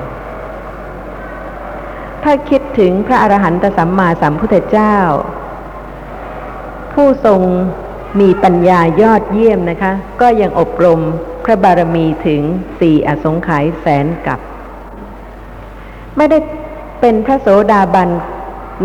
[2.23, 4.97] ถ้าคิดถึงพระอรหันตสัมมาสัมพุทธเจ้า
[6.93, 7.41] ผู้ทรง
[8.21, 11.01] มีปัญญายอดเยี่ยมนะคะ ก็ยังอบรม
[11.45, 12.43] พระบารมีถึง
[12.81, 14.41] สี่อสงไขยแสนกับ
[16.17, 16.39] ไม่ได้
[17.01, 18.09] เป็นพระโสดาบัน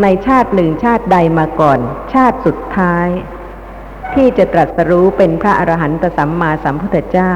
[0.01, 1.79] ในชาติหนึ่งชาติใดมาก่อน
[2.13, 3.07] ชาติสุดท้าย
[4.13, 7.33] ที่จะตรัสรู้เป็นพระอรหันตสัมมาสัมพุทธเจ้า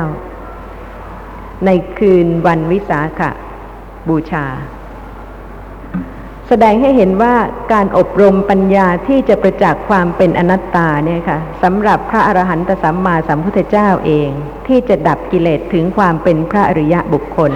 [1.65, 3.21] ในคืนวันวิสาข
[4.09, 4.45] บูชา
[6.47, 7.35] แสดงให้เห็นว่า
[7.73, 14.29] การอบรมปัญญาที่จะประจักษ์ความเป็นอนัตตาเนี่ยค่ะสำหรับพระอรหันตสัมมาสัมพุทธเจ้าเอง
[14.67, 17.51] ที่จะดับกิเลสถึงความเป็นพระอริยะบุคคล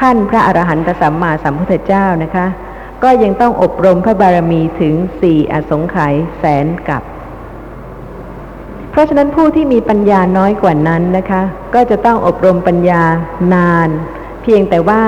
[0.00, 2.46] ขั้นพระอรหันตสัมมาสัมพุทธเจ้านะคะ
[3.02, 7.02] ก็ยังต้องอบรมพระบารมีถึงสี่อสงไขยแสนกับ
[8.90, 11.42] เพราะฉะนั้นผู้ที่มีปัญญาน้อยกว่านั้นนะคะ
[11.74, 13.02] ก็จะต้องอบรมปัญญา
[13.54, 13.88] นาน
[14.42, 15.02] เพียงแต่ว่า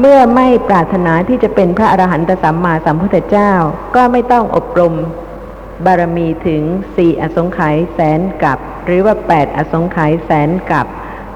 [0.00, 3.52] เมื่อไม่ปรารถนาที่จะเป็นพระอรหันตสัมมาสัมพุทธเจ้า
[3.96, 4.94] ก็ไม่ต้องอบรม
[5.86, 6.62] บารมีถึง
[6.96, 10.86] สี่อสงไขยแสนกับ หรือว่าแปดอสงไขยแสนกับ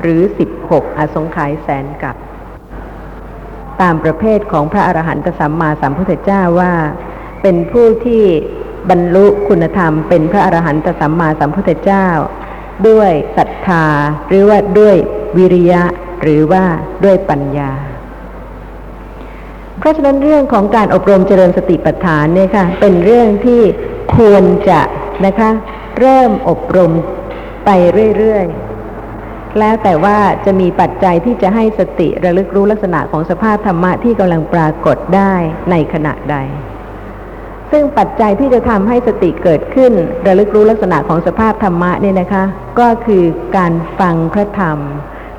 [0.01, 2.17] หรือสิบหกอสงไขยแสนกับ
[3.83, 6.73] ตามประเภทของพระอรหันตสัมมาสัมพุทธเจ้าว่า
[7.43, 8.23] เป็นผู้ที่
[8.91, 12.07] บรรลุคุณธรรม เป็นพระอรหันตสัมมาสัมพุทธเจ้า
[12.89, 13.85] ด้วยศรัทธา
[14.29, 14.97] หรือว่าด้วย
[15.37, 15.83] วิริยะ
[16.23, 16.65] หรือว่า
[17.05, 17.73] ด้วยปัญญา
[19.79, 23.63] เพราะฉะนั้นเรื่องของการอบรมเจริญสติปัฏฐานเนี่ยค่ะเป็นเรื่องที่
[24.17, 24.81] ควรจะ
[25.27, 25.51] นะคะ
[26.01, 26.93] เริ่มอบรม
[27.65, 27.71] ไป
[28.19, 28.64] เรื่อย ๆ
[29.59, 35.35] แล้วแต่ว่าจะมีปัจจัยที่จะให้สติระลึกรู้ลักษณะของสภาพธรรมะที่กำลังปรากฏได้
[35.71, 36.37] ในขณะใด
[37.71, 39.93] ซึ่งปัจจัยที่จะทำให้สติเกิดขึ้น
[40.27, 42.45] ระลึกรู้ลักษณะของสภาพธรรมะเนี่ยนะคะ
[42.81, 43.25] ก็คือ
[43.57, 44.79] การฟังพระธรรม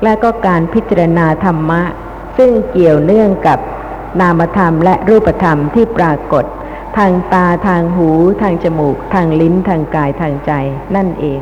[0.04, 1.82] และก็การพิจารณาธรรมะ
[2.38, 3.58] ซึ่งเกี่ยวเนื่องกับ
[4.20, 6.44] นามธรรมและรูปธรรมที่ปรากฏ
[6.96, 8.10] ทางตาทางหู
[8.42, 10.52] ทางจมูก ทางลิ้นทางกายทางใจ
[10.96, 11.40] นั่นเอง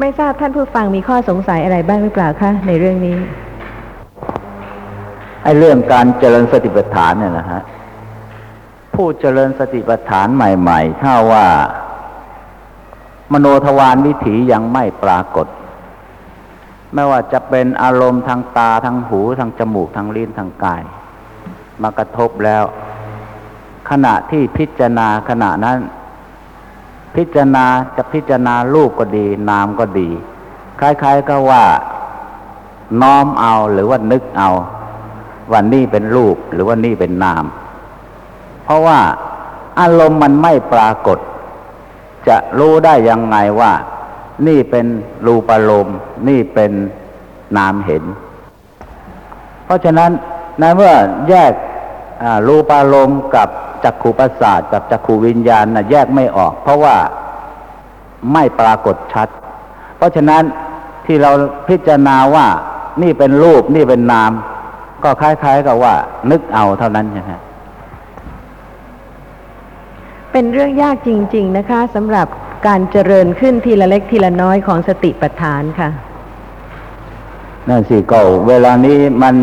[0.00, 3.16] ไม่ทราบท่านผู้ฟังมีข้อสงสัยอะไรบ้างหรือเปล่าคะในเรื่องนี้
[5.42, 7.62] ไอ้เรื่องการเจริญสติปัฏฐานเนี่ยนะฮะ
[8.94, 11.46] ผู้เจริญสติปัฏฐานใหม่ ๆ ถ้าว่า
[13.32, 15.46] มโนทวารวิถียังไม่ปรากฏ
[16.94, 20.82] ไม่ว่าจะเป็นอารมณ์ทางตาทางหูทางจมูกทางลิ้นทางกาย
[21.82, 22.64] มากระทบแล้ว
[23.90, 25.78] ขณะที่พิจารณาขณะนั้น
[27.16, 30.08] พิจารณาจะพิจารณารูปก็ดี นามก็ดี
[30.80, 31.64] คล้ายๆก็ว่า
[33.02, 34.50] น้อมเอาหรือว่านึกเอา
[35.50, 37.44] ว่านี่เป็นรูปหรือว่านี่เป็นนาม
[38.64, 38.98] เพราะว่า
[39.80, 41.18] อารมณ์มันไม่ปรากฏ
[42.28, 43.72] จะรู้ได้ยังไงว่า
[44.46, 44.86] นี่เป็น
[45.26, 45.96] รูปอารมณ์
[46.28, 46.72] นี่เป็น
[47.56, 48.04] นามเห็น
[49.64, 50.10] เพราะฉะนั้น
[50.58, 50.92] ในเมื่อ
[51.28, 51.52] แยก
[52.48, 53.48] รูปอารมณ์กับ
[53.86, 56.96] จักขูประสาทกับจักขูวิญญาณนะแยกไม่ออก เพราะว่า
[58.32, 59.28] ไม่ปรากฏชัด
[59.96, 60.42] เพราะฉะนั้น
[61.06, 61.30] ที่เรา
[61.68, 62.46] พิจารณาว่า
[63.02, 64.32] นี่เป็นรูปนี่เป็นนาม
[65.04, 65.94] ก็คล้ายๆกับว่า
[66.30, 67.32] นึกเอาเท่านั้นใช่ไหม
[70.32, 72.26] เป็นเรื่องยากจริง ๆ นะคะสำหรับ
[72.66, 75.88] การเจริญขึ้นทีละเล็กทีละน้อยของสติปัฏฐานค่ะ
[77.68, 79.34] นั่นสิก็เวลานี้มัน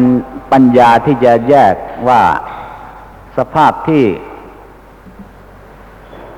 [0.51, 1.73] ปัญญาที่จะแยก
[2.07, 2.21] ว่า
[3.37, 4.03] สภาพที่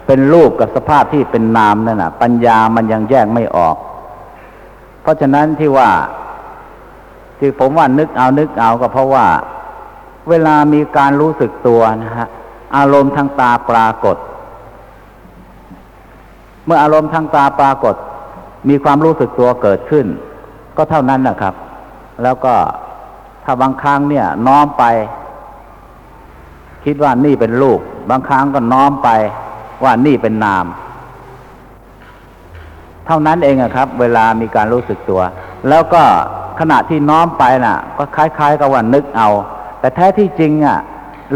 [0.06, 3.76] เป็นรูปกับสภาพที่เป็นนามนั่นน่ะปัญญามันยังแยกไม่ออก
[5.02, 5.90] เพราะฉะนั้นที่ว่า
[7.40, 9.26] ที่ผมว่านึกเอานึกเอาก็เพราะว่า
[10.30, 12.28] เวลามีการรู้สึกตัวนะฮะ
[12.78, 14.18] อารมณ์ทางตาปรากฏ
[16.66, 17.96] เมื่ออารมณ์ทางตาปรากฏ
[18.70, 20.06] มีความรู้สึกตัวเกิดขึ้น
[20.78, 21.56] ก็เท่านั้นนะครับ
[22.24, 22.54] แล้วก็
[23.44, 24.84] ถ้าบางครั้งเนี่ย น้อมไป
[26.86, 29.10] คิดว่านี่เป็นรูปบางครั้งก็น้อมไป
[29.84, 30.66] ว่านี่เป็นนาม
[33.06, 35.22] เท่านั้นเองครับ เวลามีการรู้สึกตัว
[35.70, 36.04] แล้วก็
[36.60, 39.30] ขณะที่น้อมไปน่ะ ก็คล้าย ๆ กับว่านึกเอา
[39.80, 40.80] แต่แท้ที่จริงอะ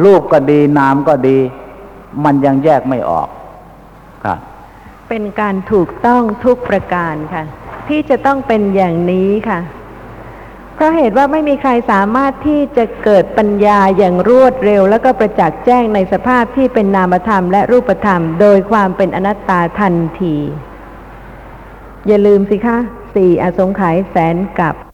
[0.03, 1.37] รูปก็ดีนามก็ดี
[2.25, 3.27] มันยังแยกไม่ออก
[4.23, 4.37] ครับ
[5.09, 7.43] เป็นการถูกต้องทุกประการค่ะ
[7.87, 9.59] ที่จะต้องเป็นอย่างนี้ค่ะ
[10.79, 20.35] เพราะเหตุว่าไม่มีใครสามารถที่จะเกิดปัญญาอย่างรวดเร็ว แล้วก็ประจักษ์แจ้งในสภาพที่เป็นนามธรรมและรูปธรรม โดยความเป็นอนัตตาทันที
[22.07, 22.77] อย่าลืมสิคะ
[23.13, 24.88] สี่อสงไขยแสนกับ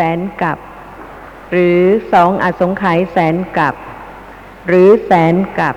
[0.00, 0.58] แสนกับ
[1.52, 1.80] หรือ
[2.12, 3.74] สองอสงไขยแสนกับ
[4.68, 5.76] หรือแสนกับ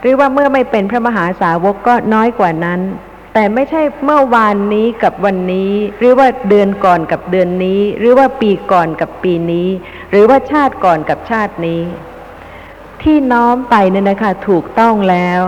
[0.00, 2.80] หรือว่าเมื่อไม่เป็นพระมหาสาวกก็น้อยกว่านั้น
[3.34, 9.68] แต่ไม่ใช่เมื่อวานนี้กับวันนี้ หรือว่าเดือนก่อนกับเดือนนี้ หรือว่าปีก่อนกับปีนี้
[10.10, 11.82] หรือว่าชาติก่อนกับชาตินี้
[13.02, 15.40] ที่น้อมไปเนี่ยนะคะถูกต้องแล้ว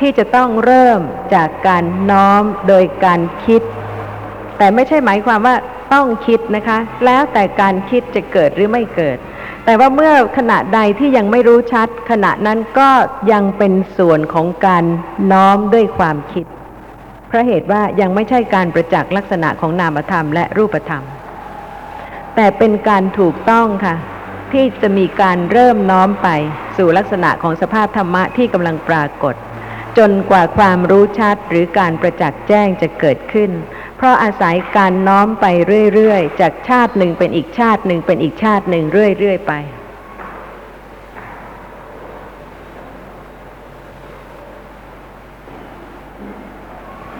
[0.00, 1.00] ที่จะต้องเริ่ม
[1.34, 3.62] จากการน้อมโดยการคิด
[4.58, 5.56] แต่ไม่ใช่หมายความว่า
[5.92, 9.18] ต้องคิดนะคะ แล้วแต่การคิดจะเกิดหรือไม่เกิด
[9.64, 12.90] แต่ว่าเมื่อขณะใดที่ยังไม่รู้ชัด ขณะนั้นก็
[13.32, 14.84] ยังเป็นส่วนของการ
[15.32, 16.46] น้อมด้วยความคิด
[17.28, 21.04] เพราะเหตุว่ายังไม่ใช่การประจักษ์ลักษณะของนามธรรมและรูปธรรม
[22.36, 23.96] แต่เป็นการถูกต้องค่ะ
[24.52, 26.28] ที่จะมีการเริ่มน้อมไป
[26.76, 29.34] สู่ลักษณะของสภาพธรรมะที่กำลังปรากฏ
[29.98, 33.50] จนกว่าความรู้ชัดหรือการประจักษ์แจ้งจะเกิดขึ้น
[34.00, 35.46] เพราะอาศัยการน้อมไป
[35.94, 39.52] เรื่อยๆ จากชาติหนึ่งเป็นอีกชาติหนึ่งเป็นอีกชาติหนึ่งเรื่อยๆไป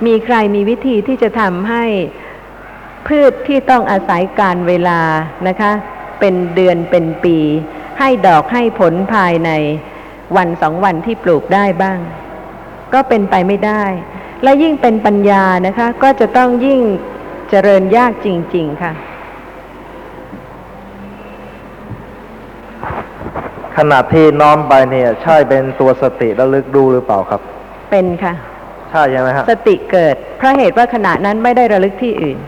[0.07, 1.85] มีใครมีวิธีที่จะทำให้
[3.07, 5.01] พืชที่ต้องอาศัยการเวลา
[5.49, 5.73] นะคะ
[6.21, 7.39] เป็นเดือนเป็นปี
[7.99, 9.51] ให้ดอกให้ผลภายใน
[10.37, 11.99] วันสองวันที่ปลูกได้บ้าง
[12.95, 13.85] ก็เป็นไปไม่ได้
[14.43, 16.81] และยิ่งเป็นปัญญานะคะ ก็จะต้องยิ่ง
[17.51, 18.93] เจริญยากจริง ๆ ค่ะ
[23.77, 27.41] ขณะที่น้อมไปเนี่ย ใช่เป็นตัวสติระลึกดูหรือเปล่าครับ
[27.91, 28.35] เป็นค่ะ
[28.91, 32.39] ใช่ใช่ไหมฮะสติเกิด เพราะเหตุว่าขณะนั้นไม่ได้ระลึกที่อื่น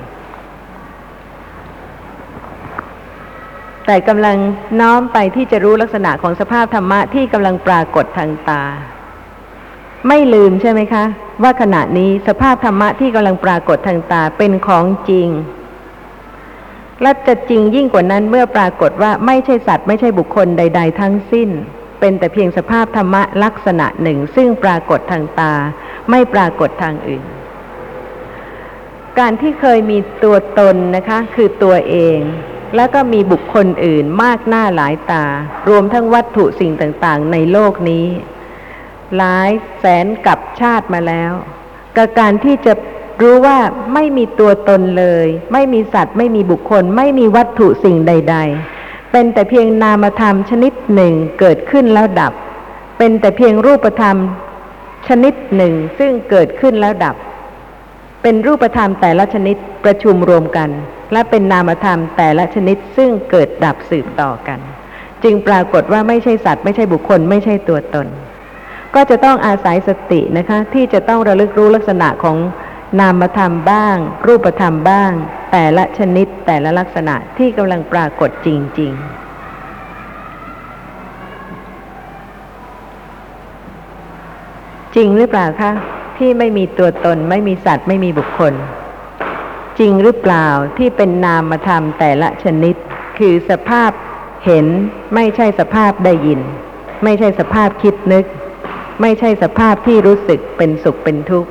[3.86, 4.36] แต่กำลัง
[4.80, 8.62] น้อมไปที่จะรู้ลักษณะของสภาพธรรมะที่กำลังปรากฏทางตา
[10.08, 11.04] ไม่ลืมใช่ไหมคะ
[11.42, 15.28] ว่าขณะนี้สภาพธรรมะที่กำลังปรากฏทางตาเป็นของจริง
[17.02, 21.48] และจะจริงยิ่งกว่านั้นเมื่อปรากฏว่าไม่ใช่สัตว์ไม่ใช่บุคคลใด ๆ ทั้งสิ้น
[22.00, 25.54] เป็นแต่เพียงสภาพธรรมะลักษณะหนึ่ง ซึ่งปรากฏทางตา
[26.10, 27.24] ไม่ปรากฏทางอื่น
[29.18, 32.18] การที่เคยมีตัวตนนะคะ คือตัวเอง
[32.76, 35.24] แล้วก็มีบุคคลอื่นมากหน้าหลายตา
[35.68, 38.06] รวมทั้งวัตถุสิ่งต่างๆ ในโลกนี้
[39.16, 41.32] หลายแสนกับชาติมาแล้ว
[41.96, 42.72] กับการที่จะ
[43.22, 43.58] รู้ว่า
[43.94, 48.36] ไม่มีตัวตนเลย ไม่มีสัตว์ ไม่มีบุคคล ไม่มีวัตถุสิ่งใด
[48.74, 52.32] ๆ เป็นแต่เพียงนามธรรมชนิดหนึ่งเกิดขึ้นแล้วดับ
[52.98, 54.16] เป็นแต่เพียงรูปธรรม
[55.08, 57.16] ชนิดหนึ่งซึ่งเกิดขึ้นแล้วดับ
[58.22, 60.70] เป็นรูปธรรมแต่ละชนิดประชุมรวมกัน
[61.12, 64.60] และเป็นนามธรรมแต่ละชนิดซึ่งเกิดดับสืบต่อกัน
[65.22, 68.06] จึงปรากฏว่าไม่ใช่สัตว์ไม่ใช่บุคคลไม่ใช่ตัวตน
[68.94, 72.36] ก็จะต้องอาศัยสตินะคะ ที่จะต้องระลึกรู้ลักษณะของ
[73.00, 75.10] นามธรรมบ้าง รูปธรรมบ้าง
[75.52, 79.20] แต่ละชนิดแต่ละลักษณะที่กำลังปรากฏจริง ๆ
[84.94, 85.72] จริงหรือเปล่าคะ
[86.18, 88.54] ที่ไม่มีตัวตนไม่มีสัตว์ไม่มีบุคคล
[89.78, 92.74] จริงหรือเปล่าที่เป็นนามธรรมแต่ละชนิด
[93.18, 93.90] คือสภาพ
[94.46, 94.66] เห็น
[95.14, 96.40] ไม่ใช่สภาพได้ยิน
[97.04, 98.24] ไม่ใช่สภาพคิดนึก
[99.00, 101.50] ไม่ใช่สภาพที่รู้สึกเป็นสุขเป็นทุกข์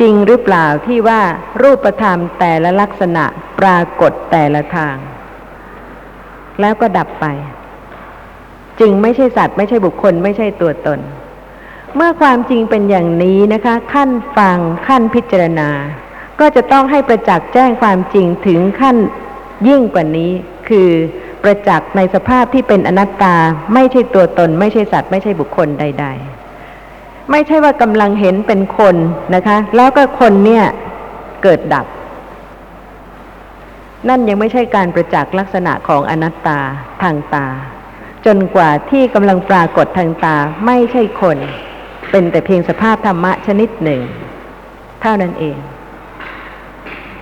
[0.00, 1.20] จริงหรือเปล่าที่ว่า
[1.62, 3.24] รูปธรรมแต่ละลักษณะ
[3.60, 4.96] ปรากฏแต่ละทาง
[6.60, 7.26] แล้วก็ดับไป
[8.80, 11.00] จึงไม่ใช่สัตว์ไม่ใช่บุคคลไม่ใช่ตัวตน
[11.94, 15.70] เมื่อความจริงเป็นอย่างนี้นะคะ ขั้นฟังขั้นพิจารณา
[16.40, 18.96] ก็จะต้องให้ประจักษ์แจ้งความจริงถึงขั้น
[19.68, 20.30] ยิ่งกว่านี้
[20.68, 20.90] คือ
[21.44, 23.36] ประจักษ์ในสภาพที่เป็นอนัตตา
[23.74, 26.06] ไม่ใช่ตัวตน ไม่ใช่สัตว์ ไม่ใช่บุคคลใด
[26.68, 28.96] ๆ ไม่ใช่ว่ากำลังเห็นเป็นคน
[29.34, 30.64] นะคะ แล้วก็คนเนี่ย
[31.42, 31.86] เกิดดับ
[34.08, 36.58] นั่นยังไม่ใช่การประจักษ์ลักษณะของอนัตตา
[37.02, 37.46] ทางตา
[38.26, 40.36] จนกว่าที่กำลังปรากฏทางตา
[40.66, 41.38] ไม่ใช่คน
[42.10, 44.00] เป็นแต่เพียงสภาพธรรมะชนิดหนึ่ง
[45.02, 45.56] เท่านั้นเอง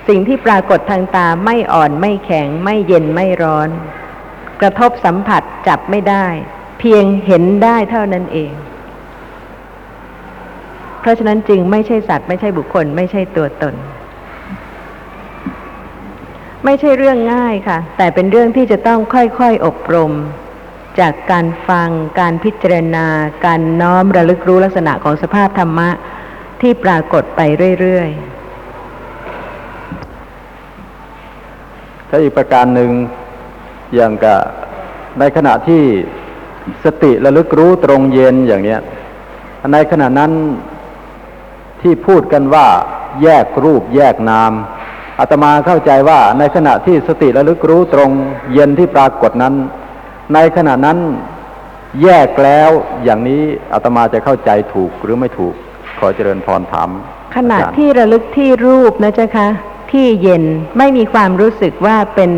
[0.08, 3.68] สิ่งที่ปรากฏทางตาไม่อ่อนไม่แข็งไม่เย็นไม่ร้อน
[4.62, 6.26] กระทบสัมผัสจับไม่ได้
[6.78, 8.52] เพียงเห็นได้เท่านั้นเอง
[11.00, 13.74] เพราะฉะนั้นจึงไม่ใช่สัตว์ไม่ใช่บุคคล ไม่ใช่ตัวตน
[16.64, 20.12] ไม่ใช่เรื่องง่ายค่ะ แต่เป็นเรื่องที่จะต้องค่อยๆอบรม
[21.00, 21.88] จากการฟัง
[22.20, 23.06] การพิจารณา
[23.46, 25.90] การน้อมระลึกรู้ลักษณะของสภาพธรรมะ
[26.60, 27.40] ที่ปรากฏไป
[27.80, 32.90] เรื่อยๆถ้าอีกประการหนึ่ง
[33.94, 34.38] อย่างกับ
[35.18, 35.82] ในขณะที่
[36.84, 38.80] สติระลึกรู้ตรงเย็นอย่างเนี้ย
[39.72, 40.32] ในขณะนั้น
[41.82, 42.66] ที่พูดกันว่า
[43.22, 44.52] แยกรูปแยกนาม
[45.20, 48.10] อาตมาเข้าใจว่าในขณะที่สติระลึกรู้ตรง
[48.52, 49.54] เย็นที่ปรากฏนั้น
[50.34, 50.98] ในขณะนั้น
[52.02, 52.70] แยกแล้ว
[53.04, 55.54] อย่างนี้อาตมาจะเข้าใจถูกหรือไม่ถูก
[55.98, 56.90] ขอเจริญพรถาม
[57.36, 59.48] ขณะอาจารย์ที่ระลึกที่รูปนะเจ้าคะ
[59.92, 60.44] ที่เย็น
[60.78, 62.30] ไม่มีความรู้สึกว่าเป็น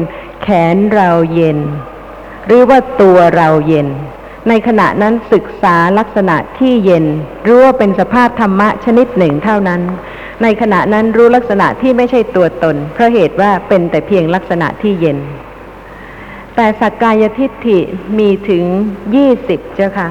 [0.44, 1.58] แขนเราเย็น
[2.46, 3.88] หรือว่าตัวเราเย็น
[4.48, 7.04] ในขณะนั้นศึกษาลักษณะที่เย็น
[7.46, 9.80] รู้ว่าเป็นสภาพธรรมะชนิดหนึ่งเท่านั้น
[10.42, 15.18] ในขณะนั้นรู้ลักษณะที่ไม่ใช่ตัวตน เพราะเหตุว่าเป็นแต่เพียงลักษณะที่เย็น
[16.54, 17.78] แต่สักกายทิฏฐิ
[18.18, 18.64] มีถึง
[19.14, 20.08] ยี่สิบเจ้าค่ะ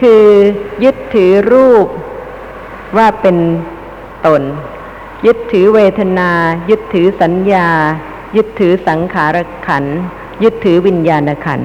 [0.00, 0.24] คือ
[0.84, 1.86] ยึดถือรูป
[2.96, 3.36] ว่าเป็น
[4.26, 4.42] ตน
[5.26, 6.30] ยึดถือเวทนา
[6.70, 7.68] ยึดถือสัญญา
[8.36, 9.84] ยึดถือสังขารขัน
[10.42, 11.60] ยึดถือวิญญาณขัน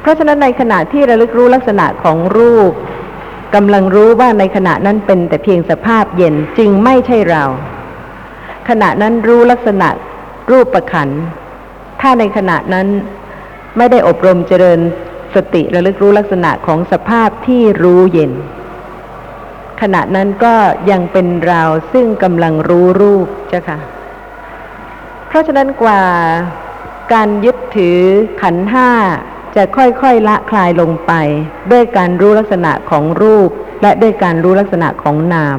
[0.00, 2.72] เพราะฉะนั้นในขณะที่ระลึกรู้ลักษณะของรูป
[3.54, 7.44] กำลังรู้ว่าในขณะนั้นเป็นแต่เพียงสภาพเย็นจึงไม่ใช่เรา
[8.68, 9.88] ขณะนั้นรู้ลักษณะ
[10.50, 11.08] รูปประขัน
[12.00, 12.86] ถ้าในขณะนั้น
[13.76, 14.80] ไม่ได้อบรมเจริญ
[15.34, 18.32] สติระลึกรู้ลักษณะของสภาพที่รู้เย็น
[19.82, 20.54] ขณะนั้นก็
[20.90, 23.78] ยังเป็นเราซึ่งกำลังรู้รูปเจ้าค่ะ
[25.34, 26.02] ราะฉะนั้นกว่า
[27.12, 28.00] การยึดถือ
[28.42, 28.90] ขันห้า
[29.56, 31.12] จะค่อยๆละคลายลงไป
[31.72, 33.50] ด้วยการรู้ลักษณะของรูป
[33.82, 35.58] และด้วยการรู้ลักษณะของนาม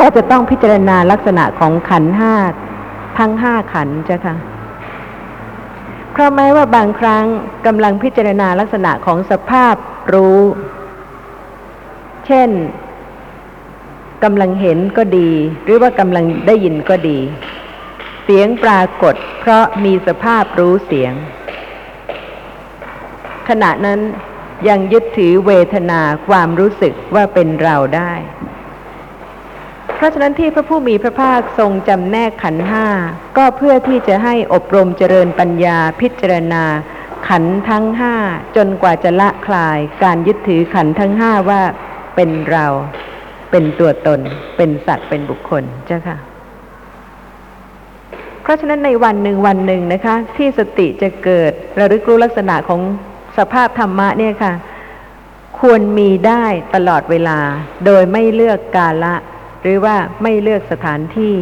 [0.00, 2.34] ก็จะต้องพิจารณาลักษณะของขันห้า
[3.18, 4.36] ทั้งห้าขันจ้าค่ะ
[6.12, 7.24] เพราะแม้ว่าบางครั้ง
[7.66, 9.74] กำลังพิจารณาลักษณะของสภาพ
[10.14, 10.40] รู้
[12.26, 12.50] เช่น
[14.24, 15.30] กำลังเห็นก็ดี
[15.64, 17.18] หรือว่ากำลังได้ยินก็ดี
[18.28, 21.14] เสียงปรากฏเพราะมีสภาพรู้เสียง
[23.48, 24.00] ขณะนั้น
[24.68, 28.12] ยังยึดถือเวทนาความรู้สึกว่าเป็นเราได้
[29.96, 32.86] เพราะฉะนั้นที่พระผู้มีพระภาคทรงจำแนกขันห้า
[33.36, 36.64] ก็เพื่อที่จะให้อบรมเจริญปัญญาพิจารณา
[37.28, 38.14] ขันทั้งห้า
[38.56, 41.60] จนกว่าจะละคลายการยึดถือขันทั้งห้าว่า
[42.16, 42.66] เป็นเรา
[43.50, 44.20] เป็นตัวตน
[44.56, 46.35] เป็นสัตว์เป็นบุคคลเจ้าค่ะ
[48.46, 52.80] เพราะฉะนั้นในวันหนึ่งวันหนึ่งนะคะ ที่สติจะเกิดระลึกรู้ลักษณะของ
[53.38, 54.52] สภาพธรรมะเนี่ยค่ะ
[55.60, 56.44] ควรมีได้
[56.74, 57.38] ตลอดเวลา
[57.86, 59.14] โดยไม่เลือกกาละ
[59.62, 61.34] หรือว่าไม่เลือกสถานที่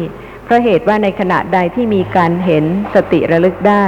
[0.43, 3.85] เพราะเหตุว่าในขณะใดที่มีการเห็นสติระลึกได้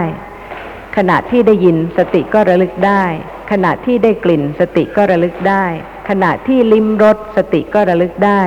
[0.97, 3.03] ขณะที่ได้ยินสติก็ระลึกได้
[3.51, 5.65] ขณะที่ได้กลิ่นสติก็ระลึกได้
[6.09, 8.41] ขณะที่ลิ้มรสสติก็ระลึกได้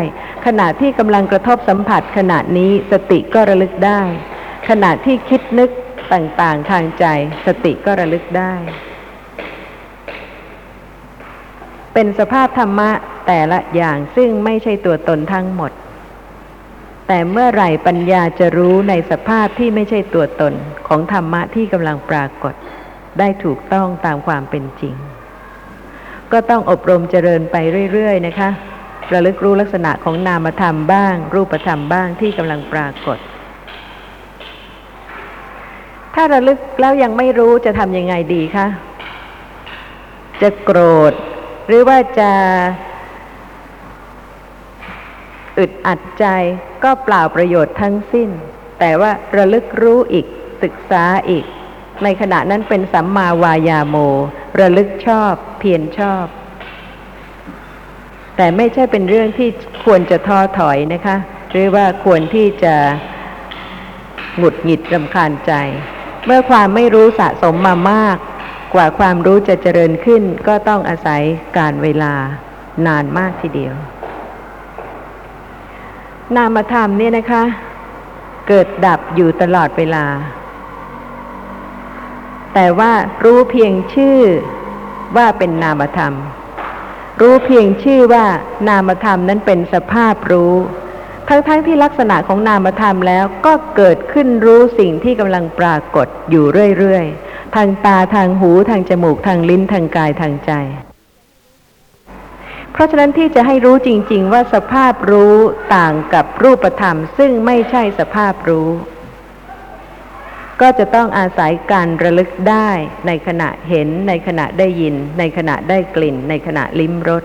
[0.46, 4.00] ขณะที่กำลังกระทบสัมผัสขณะนี้สติก็ระลึกได้
[4.74, 5.70] ขณะที่คิดนึก
[6.12, 7.04] ต่างๆทางใจ
[7.46, 8.54] สติก็ระลึกได้
[11.94, 12.90] เป็นสภาพธรรมะ
[13.26, 15.72] แต่ละอย่างซึ่งไม่ใช่ตัวตนทั้งหมด
[17.08, 20.54] แต่เมื่อไหร่ปัญญาจะรู้ในสภาพที่ไม่ใช่ตัวตน
[20.88, 22.54] ของธรรมะที่กำลังปรากฏ
[23.18, 24.94] ได้ถูกต้องตามความเป็นจริง
[26.32, 27.56] ก็ต้องอบรมเจริญไป
[27.92, 28.50] เรื่อยๆนะคะ
[29.12, 33.18] ระลึกรู้ลักษณะของนามธรรมบ้าง รูปธรรมบ้างที่กำลังปรากฏ
[36.14, 38.66] ถ้าระลึกแล้วยังไม่รู้จะทำยังไงดีคะ
[40.42, 40.80] จะโกร
[41.10, 41.12] ธ
[41.66, 42.30] หรือว่าจะ
[45.58, 46.24] อึดอัดใจ
[46.84, 48.28] ก็เปล่าประโยชน์ทั้งสิ้น
[48.80, 50.26] แต่ว่าระลึกรู้อีก
[50.62, 51.44] ศึกษาอีก
[52.04, 53.96] ในขณะนั้นเป็นสัมมาวายาโม
[54.60, 56.26] ระลึกชอบเพียรชอบ
[58.36, 59.48] แต่ไม่ใช่เป็นเรื่องที่
[59.84, 61.16] ควรจะท้อถอยนะคะ
[61.50, 62.74] หรือว่าควรที่จะ
[64.36, 65.52] หงุดหงิดรำคาญใจ
[66.26, 68.16] เมื่อความไม่รู้สะสมมามาก
[68.74, 71.22] กว่าความรู้จะเจริญขึ้น ก็ต้องอาศัย
[71.58, 72.14] การเวลา
[72.86, 73.74] นานมากทีเดียว
[76.36, 77.44] นามธรรมเนี่ยนะคะ
[78.48, 80.04] เกิดดับอยู่ตลอดเวลา
[82.54, 82.92] แต่ว่า
[83.24, 84.18] รู้เพียงชื่อ
[85.16, 86.14] ว่าเป็นนามธรรม
[87.20, 88.24] รู้เพียงชื่อว่า
[88.68, 90.54] นามธรรมนั้นเป็นสภาพรู้
[91.32, 96.44] ทั้งๆทที่ลักษณะของนามธรรมแล้วก็เกิดขึ้นรู้สิ่งที่กำลังปรากฏอยู่
[96.78, 100.52] เรื่อยๆ ทางตาทางหูทางจมูกทางลิ้นทางกายทางใจ
[102.72, 105.34] เพราะฉะนั้นที่จะให้รู้จริง ๆ ว่าสภาพรู้
[105.76, 108.68] ต่างกับรูปธรรม ซึ่งไม่ใช่สภาพรู้
[110.60, 112.70] ก็จะต้องอาศัยการระลึกได้
[113.06, 117.24] ในขณะเห็นในขณะได้ยิน ในขณะได้กลิ่น ในขณะลิ้มรส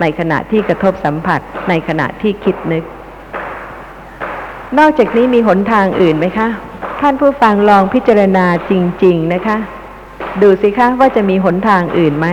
[0.00, 2.84] ในขณะที่กระทบสัมผัส ในขณะที่คิดนึก
[4.78, 6.48] นอกจากนี้มีหนทางอื่นไหมคะ
[7.00, 8.72] ท่านผู้ฟังลองพิจารณาจ
[9.04, 9.56] ริง ๆ นะคะ
[10.42, 12.28] ดูสิคะว่าจะมีหนทางอื่นไหม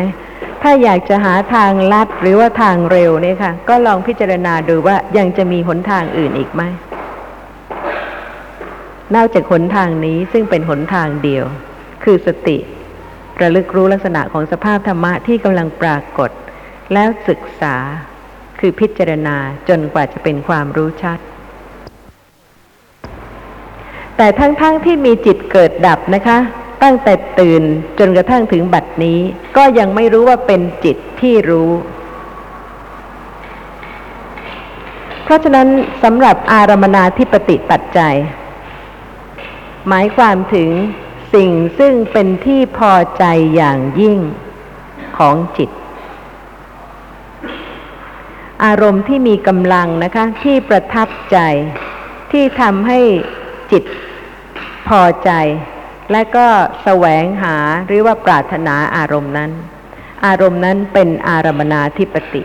[0.64, 6.62] ถ้าอยากจะหาทางลัดหรือว่าทางเร็วเนี่ยค่ะ ก็ลองพิจารณาดูว่ายังจะมีหนทางอื่นอีกไหม
[9.16, 11.46] นอกจากหนทางนี้ซึ่งเป็นหนทางเดียว
[12.04, 12.58] คือสติ
[13.42, 16.32] ระลึกรู้ลักษณะของสภาพธรรมะที่กำลังปรากฏ
[16.94, 17.76] แล้วศึกษา
[18.60, 19.38] คือพิจารณา
[19.70, 21.20] จนกว่าจะเป็นความรู้ชัด
[24.24, 26.38] แต่ทั้งๆทที่มีจิตเกิดดับนะคะ
[26.84, 27.64] ตั้งแต่ตื่น
[28.00, 29.20] จนกระทั่งถึงบัดนี้
[29.58, 31.72] ก็ยังไม่รู้ว่าเป็นจิตที่รู้
[35.24, 35.68] เพราะฉะนั้น
[36.04, 38.16] สำหรับอารมนาธิปติปัจจัย
[39.88, 40.70] หมายความถึง
[41.34, 41.50] สิ่ง
[41.80, 43.24] ซึ่งเป็นที่พอใจ
[43.56, 44.20] อย่างยิ่ง
[45.18, 45.70] ของจิต
[48.64, 51.38] อารมณ์ที่มีกำลังนะคะ ที่ประทับใจ
[52.32, 53.00] ที่ทำให้
[53.74, 53.84] จิต
[54.92, 55.32] พอใจ
[56.12, 56.48] และก็
[56.84, 59.52] แสวงหาหรือว่าปรารถนาอารมณ์นั้น
[60.26, 62.42] อารมณ์นั้นเป็นอารมนาธิปติ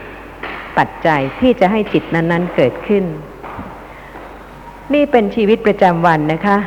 [0.77, 3.05] ปัจจัยที่จะให้จิตนั้น ๆ เกิดขึ้น
[4.95, 6.59] นี่เป็นชีวิตประจำวันนะคะ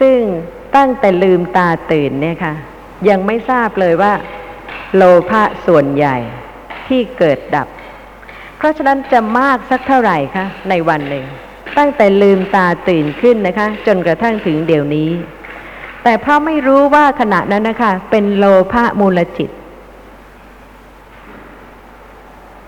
[0.00, 0.18] ซึ่ง
[0.76, 2.54] ตั้งแต่ลืมตาตื่นเนี่ยค่ะ
[3.08, 4.12] ยังไม่ทราบเลยว่า
[4.94, 6.16] โลภะส่วนใหญ่
[6.88, 7.68] ที่เกิดดับ
[8.56, 11.26] เพราะฉะนั้นจะมากสักเท่าไหร่คะในวันหนึ่ง
[11.78, 15.10] ตั้งแต่ลืมตาตื่นขึ้นนะคะ จนกระทั่งถึงเดี๋ยวนี้
[16.04, 19.50] แต่เพราะไม่รู้ว่าขณะนั้นนะคะ เป็นโลภะมูลจิต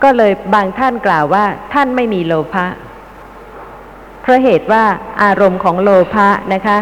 [0.02, 2.66] ก็เลยบางท่านกล่าวว่า ท่านไม่มีโลภะ
[4.22, 4.84] เพราะเหตุว่า
[5.22, 6.78] อารมณ์ของโลภะนะคะ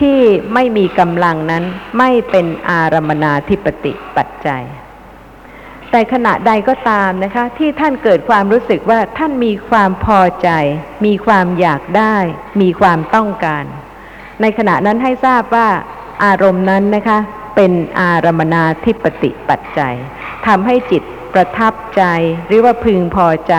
[0.00, 0.18] ที่
[0.54, 1.64] ไม่มีกำลังนั้น
[1.98, 4.62] ไม่เป็นอารมนาธิปติปัจจัย
[5.96, 10.48] แต่ขณะใดก็ตามนะคะ ที่ท่านเกิดความรู้สึกว่าท่านมีความพอใจ
[11.06, 12.16] มีความอยากได้
[12.60, 13.64] มีความต้องการ
[14.40, 15.68] ในขณะนั้นให้ทราบว่า
[16.24, 17.18] อารมณ์นั้นนะคะ
[17.56, 19.94] เป็นอารมนาธิปติปัจจัย
[20.46, 21.02] ทำให้จิต
[21.34, 22.02] ประทับใจ
[22.46, 23.54] หรือว่าพึงพอใจ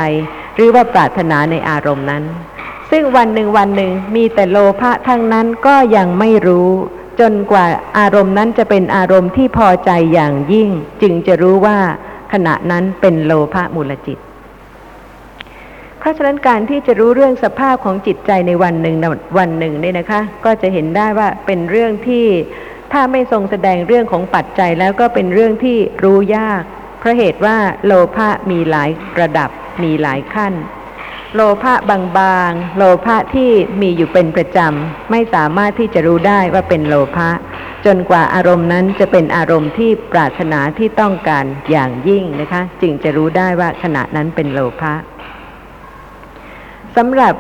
[0.56, 2.24] หรือว่าปรารถนาในอารมณ์นั้น
[2.92, 6.70] ซึ่งวันหนึ่งวันหนึ่งมีแต่โลภะทั้งนั้นก็ยังไม่รู้
[7.20, 7.66] จนกว่า
[8.00, 10.70] อารมณ์นั้นจะเป็นอารมณ์ที่พอใจอย่างยิ่ง
[11.02, 11.80] จึงจะรู้ว่า
[12.36, 14.20] ขณะนั้นเป็นโลภะมูลจิต
[16.00, 18.96] เพราะฉะนั้นการที่จะรู้เรื่องสภาพของจิตใจในวันหนึ่ง
[19.38, 22.26] วันหนึ่งเนี่ยนะคะ ก็จะเห็นได้ว่าเป็นเรื่องที่
[22.94, 26.64] ถ้าไม่ทรงแสดงเรื่องของปัจจัยแล้วก็เป็นเรื่องที่รู้ยาก
[27.00, 29.50] เพราะเหตุว่าโลภะมีหลายระดับ
[29.84, 30.54] มีหลายขั้น
[31.36, 33.50] โลภะบางๆ โลภะที่
[33.82, 37.30] มีอยู่เป็นประจำ ไม่สามารถที่จะรู้ได้ว่าเป็นโลภะ
[37.86, 44.94] จนกว่าอารมณ์นั้นจะเป็นอารมณ์ที่ปรารถนาที่ต้องการอย่างยิ่งนะคะ จึงจะรู้ได้ว่าขณะนั้นเป็นโลภะ
[46.96, 47.34] สำหรับ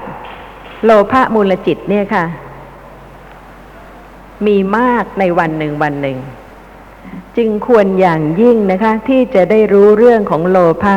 [0.83, 2.25] โลภะมูลจิตเนี่ยค่ะ
[4.47, 6.17] มีมากในวันหนึ่งวันหนึ่ง
[7.37, 10.93] จึงควรอย่างยิ่งนะคะ ที่จะได้รู้เรื่องของโลภะ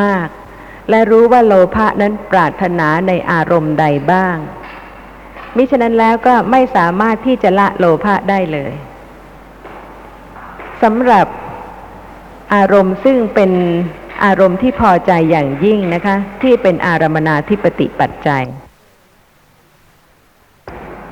[0.00, 0.45] มาก ๆ
[0.90, 4.36] และรู้ว่าโลภะนั้นปรารถนาในอารมณ์ใดบ้าง
[5.56, 8.72] มิฉะนั้นแล้วก็ไม่สามารถที่จะละโลภะได้เลย
[10.82, 11.26] สำหรับ
[12.54, 13.50] อารมณ์ซึ่งเป็น
[14.24, 18.44] อารมณ์ที่พอใจอย่างยิ่งนะคะ ที่เป็นอารมนาธิปติปัจจัย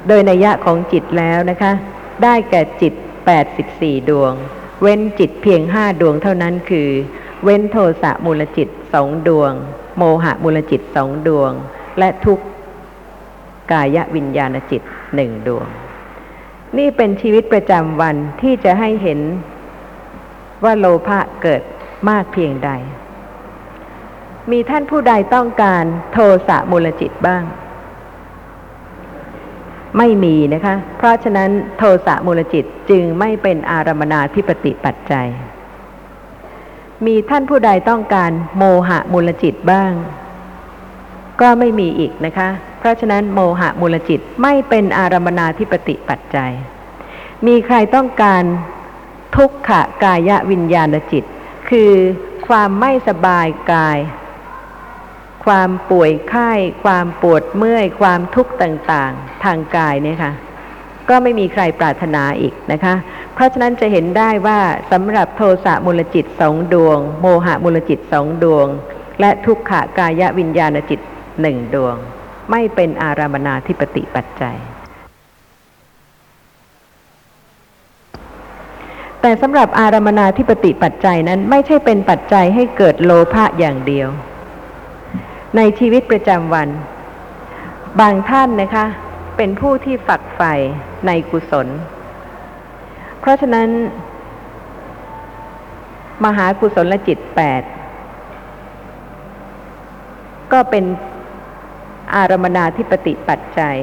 [0.09, 1.72] โดยนัยยะของจิตแล้วนะคะ
[2.22, 2.95] ได้แก่จิต
[3.51, 4.33] 84 ดวง
[4.83, 6.89] เว้นจิตเพียงห้าดวงเท่านั้นคือ
[7.45, 9.53] เว้นโทสะมูลจิตสองดวง
[9.97, 11.53] โมหะมูลจิตสองดวง
[11.99, 12.40] และทุก
[13.72, 14.82] กายวิญญาณจิต
[15.14, 15.66] หนึ่งดวง
[16.78, 19.20] นี่เป็นชีวิตประจำวันที่จะให้เห็น
[20.64, 21.62] ว่าโลภะเกิด
[22.09, 22.70] มากเพียงใด
[24.51, 26.18] มีท่านผู้ใดต้องการโท
[26.49, 27.42] สะมูลจิตบ้าง
[29.99, 35.28] ไม่มีนะคะ เพราะฉะนั้นโทสะมูลจิตจึงไม่เป็นอารมนาธิปติปัจจัย
[37.07, 39.92] มีท่านผู้ใดต้องการโมหะมูลจิตบ้าง
[41.40, 42.48] ก็ไม่มีอีกนะคะ
[42.78, 46.52] เพราะฉะนั้นโมหะมูลจิตไม่เป็นอารมนาธิปติปัจจัย
[47.46, 48.42] มีใครต้องการ
[49.36, 49.70] ทุกข
[50.05, 51.24] กายวิญญาณจิต
[51.70, 51.92] คือ
[52.48, 53.98] ความไม่สบายกาย
[55.44, 56.52] ความป่วยไข้
[56.84, 60.32] ความปวดเมื่อย ความทุกข์ต่าง ๆ ทางกายเนี่ยค่ะ
[61.09, 62.94] ก็ไม่มีใครปรารถนาอีกนะคะ
[63.34, 64.59] เพราะฉะนั้นจะเห็นได้ว่า
[64.92, 68.66] สำหรับโทสะมูลจิตสองดวง โมหะมูลจิตสองดวง
[69.20, 71.00] และทุกขกายวิญญาณจิต
[71.40, 71.96] หนึ่งดวง
[72.50, 74.57] ไม่เป็นอารามนาธิปติปัจจัย
[79.20, 84.09] แต่สำหรับอารามนาธิปติปัจจัยนั้นไม่ใช่เป็นปัจจัยให้เกิดโลภะอย่างเดียว
[85.57, 86.68] ในชีวิตประจำวัน
[88.00, 88.86] บางท่านนะคะ
[89.37, 90.55] เป็นผู้ที่ฝักใฝ่
[91.07, 91.68] ในกุศล
[93.20, 93.68] เพราะฉะนั้น
[96.24, 97.62] มหากุศลจิตแปด
[100.53, 100.85] ก็เป็น
[102.14, 103.76] อารมนาธิปติปัจจัย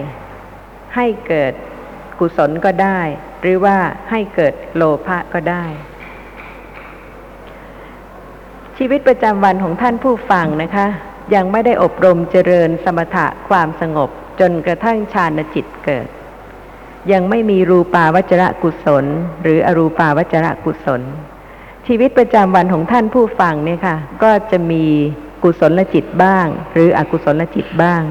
[0.96, 1.54] ให้เกิด
[2.20, 3.00] กุศลก็ได้
[3.42, 3.78] หรือว่า
[4.10, 5.66] ให้เกิดโลภะก็ได้
[8.78, 10.88] ชีวิตประจำวันของท่านผู้ฟังนะคะ
[11.36, 16.08] ยังไม่ได้อบรมเจริญสมถะความสงบ จนกระทั่งฌานจิตเกิด
[17.12, 19.06] ยังไม่มีรูปาวจระกุศล
[19.42, 21.02] หรืออรูปาวจระกุศล
[21.88, 24.84] ชีวิตประจำวันของท่านผู้ฟังเนี่ยค่ะ ก็จะมี
[25.44, 28.02] กุศลจิตบ้าง หรืออกุศลจิตบ้าง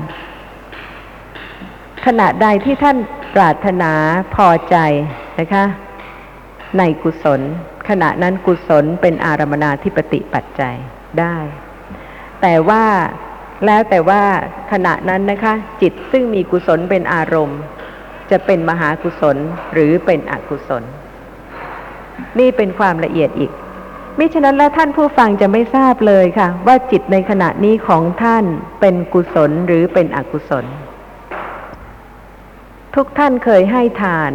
[2.07, 2.97] ขณะใดที่ท่าน
[3.35, 3.93] ปรารถนา
[4.35, 4.77] พอใจ
[5.39, 5.65] นะคะ
[6.79, 7.41] ในกุศล
[7.89, 10.77] ขณะนั้นกุศลเป็นอารมนาธิปติปัจจัย
[11.21, 11.37] ได้
[12.41, 12.85] แต่ว่า
[13.67, 14.23] แล้วแต่ว่า
[14.73, 17.61] ขณะนั้นนะคะ จิตซึ่งมีกุศลเป็นอารมณ์
[18.31, 19.37] จะเป็นมหากุศล
[19.73, 20.83] หรือเป็นอกุศล
[22.39, 23.53] นี่เป็นความละเอียดอีก
[24.19, 28.45] มิฉะนั้นแล้วท่านผู้ฟังจะไม่ทราบเลยค่ะ ว่าจิตในขณะนี้ของท่าน
[28.81, 30.65] เป็นกุศลหรือเป็นอกุศล
[32.95, 34.33] ทุกท่านเคยให้ทาน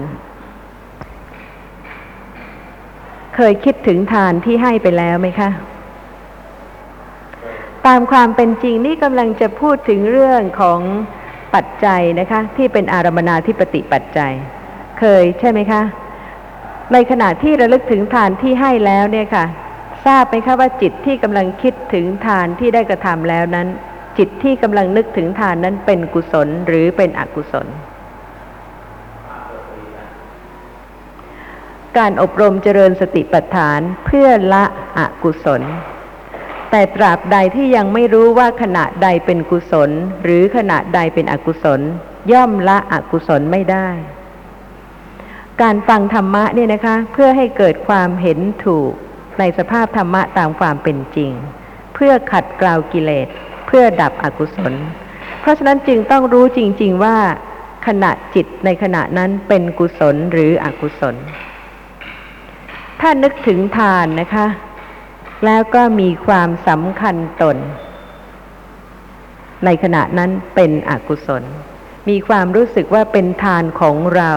[3.35, 5.49] เคยคิดถึงทานที่ให้ไปแล้วไหมคะ
[7.87, 10.79] ตามความเป็นจริงนี่กำลังจะพูดถึงเรื่องของ
[11.55, 14.33] ปัจจัยนะคะ ที่เป็นอารมนาธิปติปัจจัย
[14.99, 15.81] เคยใช่ไหมคะ
[16.93, 19.45] ในขณะที่ระลึกถึงทานที่ให้แล้วเนี่ยค่ะ
[20.05, 23.67] ทราบไหมคะว่าจิตที่กำลังคิดถึงทานที่ได้กระทำแล้วนั้น
[24.17, 27.67] จิตที่กำลังนึกถึงทานนั้นเป็นกุศลหรือเป็นอกุศล
[31.97, 34.63] การอบรมเจริญสติปัฏฐานเพื่อละ
[34.97, 35.61] อกุศล
[36.71, 39.89] แต่ตราบใดที่ยังไม่รู้ว่าขณะใดเป็นกุศล
[40.23, 41.81] หรือขณะใดเป็นอกุศล
[42.31, 43.89] ย่อมละอกุศลไม่ได้
[45.61, 48.91] การฟังธรรมะเนี่ยนะคะ เพื่อให้เกิดความเห็นถูก
[49.39, 51.31] ในสภาพธรรมะตามความเป็นจริง
[51.93, 53.27] เพื่อขัดเกลากิเลส
[53.67, 54.73] เพื่อดับอกุศล
[55.41, 57.17] เพราะฉะนั้นจึงต้องรู้จริง ๆ ว่า
[57.87, 61.15] ขณะจิตในขณะนั้นเป็นกุศลหรืออกุศล
[63.01, 64.45] ถ้านึกถึงทานนะคะ
[65.45, 67.57] แล้วก็มีความสำคัญตน
[69.65, 71.43] ในขณะนั้นเป็นอกุศล
[72.09, 74.33] มีความรู้สึกว่าเป็นทานของเรา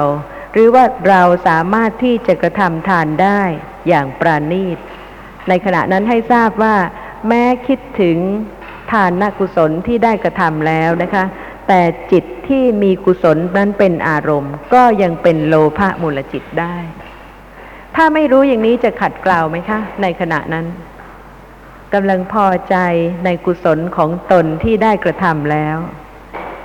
[0.53, 3.40] หรือว่าเราสามารถที่จะกระทำทานได้
[3.88, 4.78] อย่างปราณีต
[5.49, 6.76] ในขณะนั้นให้ทราบว่า
[7.28, 8.18] แม้คิดถึง
[8.92, 11.24] ทานนกุศลที่ได้กระทำแล้วนะคะ
[11.68, 11.80] แต่
[12.12, 16.76] จิตที่มีกุศลนั้นเป็นอารมณ์ ก็ยังเป็นโลภะมูลจิตได้
[17.96, 20.66] ถ้าไม่รู้อย่างนี้จะขัดเกลาไหมคะ ในขณะนั้น
[21.95, 22.76] กำลังพอใจ
[23.24, 25.76] ในกุศลของตนที่ได้กระทำแล้ว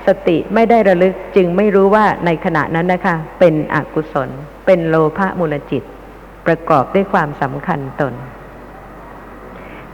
[0.07, 4.29] สติไม่ได้ระลึกจึงไม่รู้ว่าในขณะนั้นนะคะ เป็นอกุศล
[4.65, 5.83] เป็นโลภะมูลจิต
[6.45, 8.13] ประกอบด้วยความสำคัญตน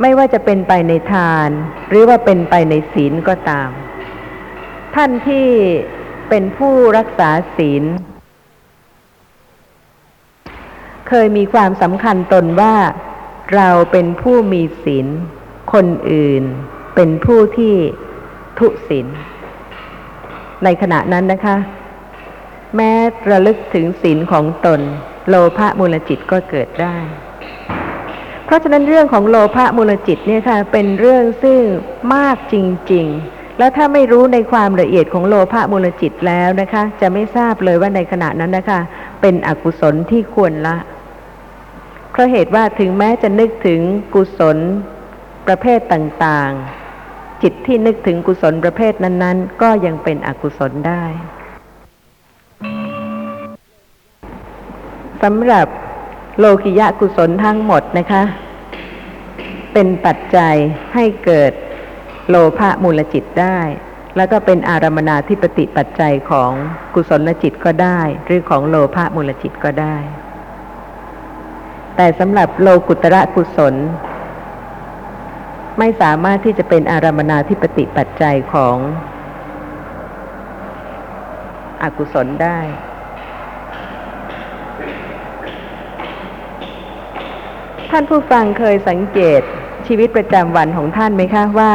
[0.02, 1.50] ไม่ว่าจะเป็นไปในทาน
[1.90, 3.70] หรือว่าเป็นไปในศีลก็ตาม
[4.96, 5.48] ท่านที่
[6.30, 7.84] เป็นผู้รักษาศีล
[11.10, 12.76] เคยมีความสำคัญตนว่า
[13.56, 15.08] เราเป็นผู้มีศีล
[15.74, 16.44] คนอื่น
[16.96, 17.76] เป็นผู้ที่
[18.60, 19.08] ทุศีล
[20.64, 21.58] ในขณะนั้นนะคะ
[22.76, 22.92] แม้
[23.32, 24.80] ระลึกถึงศีลของตน
[25.30, 26.96] โลภะมูลจิตก็เกิดได้
[28.46, 31.62] เพราะฉะนั้นเรื่องของโลภะมูลจิตเนี่ยค่ะ เป็นเรื่องซึ่ง
[32.16, 32.56] มากจ
[32.92, 38.80] ริง ๆแล้วถ้าไม่รู้ในความละเอียดของโลภะมูลจิตแล้วนะคะ จะไม่ทราบเลยว่าในขณะนั้นนะคะ
[39.22, 40.76] เป็นอกุศลที่ควรละ
[42.20, 43.82] ราะเหตุว่าถึงแม้จะนึกถึง
[44.16, 44.58] กุศล
[45.48, 51.04] ประเภทต่างๆ จิตที่นึกถึงกุศลประเภทนั้น ๆ ก็ยังเป็นอกุศลได้
[55.24, 55.68] สำหรับ
[56.40, 58.24] โลกิยะกุศลทั้งหมดนะคะ
[59.74, 60.56] เป็นปัจจัย
[60.94, 61.52] ให้เกิด
[62.30, 63.60] โลภะมูลจิตได้
[64.18, 66.52] แล้วก็เป็นอารมนาธิปติปัจจัยของ
[66.96, 69.98] กุศลจิตก็ได้ หรือของโลภะมูลจิตก็ได้
[72.02, 73.76] แต่สำหรับโลกุตระกุศล
[75.80, 78.76] ไม่สามารถที่จะเป็นอารมนาธิปติปัจจัยของ
[81.84, 82.60] อกุศลได้
[87.90, 89.42] ท่านผู้ฟังเคยสังเกต
[89.88, 91.72] ชีวิตประจำวันของท่านไหมคะว่า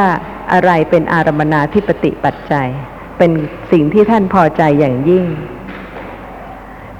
[0.53, 2.67] อะไรเป็นอารมนาธิปติปัจจัย
[3.17, 3.31] เป็น
[3.71, 5.25] สิ่งที่ท่านพอใจอย่างยิ่ง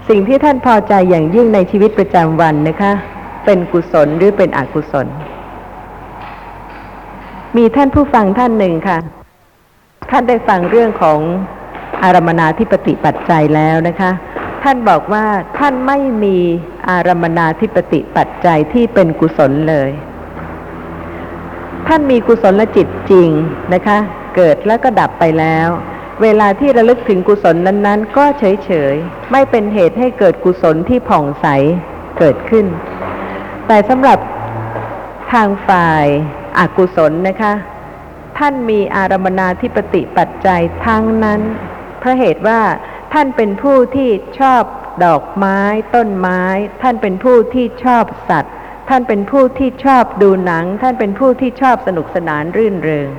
[0.09, 2.93] สิ่งที่ท่านพอใจอย่างยิ่งในชีวิตประจำวันนะคะ
[3.45, 5.07] เป็นกุศลหรือเป็นอกุศล
[7.57, 8.99] มีท่านผู้ฟังท่านหนึ่งค่ะ
[10.11, 11.19] ท่านได้ฟังเรื่องของ
[12.03, 14.11] อารมนาธิปติปัจจัยแล้วนะคะ
[14.63, 15.25] ท่านบอกว่า
[15.59, 16.37] ท่านไม่มี
[16.89, 19.89] อารมนาธิปติปัจจัยที่เป็นกุศลเลย
[21.87, 23.29] ท่านมีกุศลจิตจริง
[23.73, 23.97] นะคะ
[24.35, 25.69] เกิดแล้วก็ดับไปแล้ว
[26.21, 31.47] เวลาที่ระลึกถึงกุศลนั้น ๆ ก็เฉย ๆ ไม่เป็นเหตุให้เกิดกุศลที่ผ่องใส
[32.19, 32.65] เกิดขึ้น
[33.67, 34.19] แต่สำหรับ
[35.33, 36.05] ทางฝ่าย
[36.59, 37.53] อากุศลนะคะ
[38.37, 41.41] ท่านมีอารมนาธิปติปัจจัยทั้งนั้น
[41.99, 42.61] เพราะเหตุว่า
[43.13, 44.09] ท่านเป็นผู้ที่
[44.39, 44.63] ชอบ
[45.05, 45.59] ดอกไม้
[45.95, 46.41] ต้นไม้
[46.81, 48.53] ท่านเป็นผู้ที่ชอบสัตว์
[48.89, 53.09] ท่านเป็นผู้ที่ชอบดูหนัง ท่านเป็นผู้ที่ชอบสนุกสนานรื่นเริง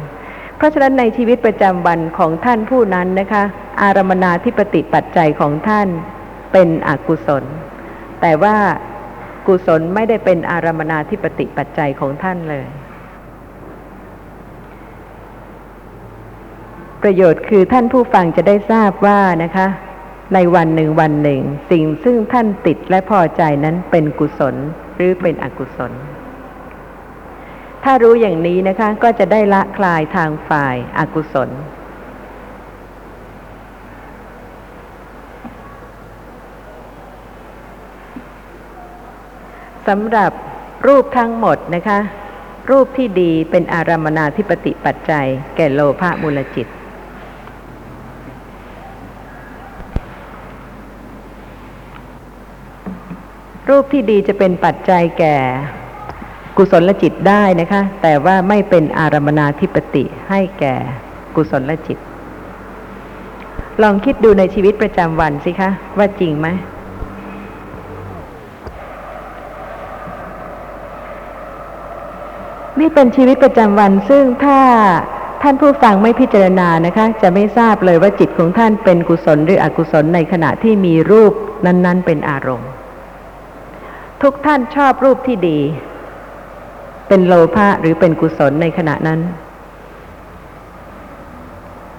[0.57, 3.43] เพราะฉะนั้นในชีวิตประจำวันของท่านผู้นั้นนะคะ
[3.83, 5.89] อารมนาธิปติปัจจัยของท่าน
[6.53, 7.45] เป็นอกุศล
[8.21, 8.57] แต่ว่า
[9.49, 12.67] กุศลไม่ได้เป็นอารมนาธิปติปัจจัยของท่านเลย
[17.03, 19.67] ประโยชน์คือท่านผู้ฟังจะได้ทราบว่านะคะ
[20.35, 21.41] ในวันหนึ่งวันหนึ่ง
[21.71, 24.55] สิ่งซึ่งท่านติดและพอใจนั้นเป็นกุศล
[24.97, 25.93] หรือเป็นอกุศล
[27.85, 31.51] ถ้ารู้อย่างนี้นะคะ ก็จะได้ละคลายทางฝ่ายอากุศล
[39.89, 40.33] สำหรับ
[40.87, 41.99] รูปทั้งหมดนะคะ
[42.71, 45.27] รูปที่ดีเป็นอารมนาธิปติปัจจัย
[45.57, 46.67] แก่โลภะมูลจิต
[53.69, 55.37] รูปที่ดีจะเป็นปัจจัยแก่
[56.57, 60.75] กุศลจิตได้นะคะ แต่ว่าไม่เป็นอารมนาธิปติให้แก่
[61.37, 61.99] กุศลจิต
[63.83, 66.49] ลองคิดดูในชีวิตประจำวันสิคะ ว่าจริงไหม
[72.81, 74.61] นี่เป็นชีวิตประจำวันซึ่งถ้า
[75.43, 81.33] ท่านผู้ฟังไม่พิจารณานะคะ จะไม่ทราบเลยว่าจิตของท่านเป็นกุศลหรืออกุศลในขณะที่มีรูป
[81.67, 82.71] นั้น ๆ เป็นอารมณ์
[84.23, 85.59] ทุกท่านชอบรูปที่ดี
[87.09, 89.21] เป็นโลภะหรือเป็นกุศลในขณะนั้น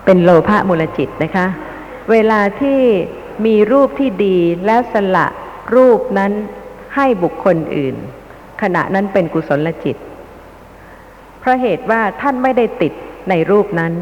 [0.05, 1.47] เป็นโลภะมูลจิตนะคะ
[2.11, 2.80] เวลาที่
[3.45, 5.28] มีรูปที่ดีแล้วสละ
[5.75, 6.32] รูปนั้น
[6.95, 7.95] ให้บุคคลอื่น
[8.61, 9.95] ขณะนั้นเป็นกุศลจิต
[11.47, 12.93] ราะเหตุว่าท่านไม่ได้ติด
[13.29, 13.93] ในรูปนั้น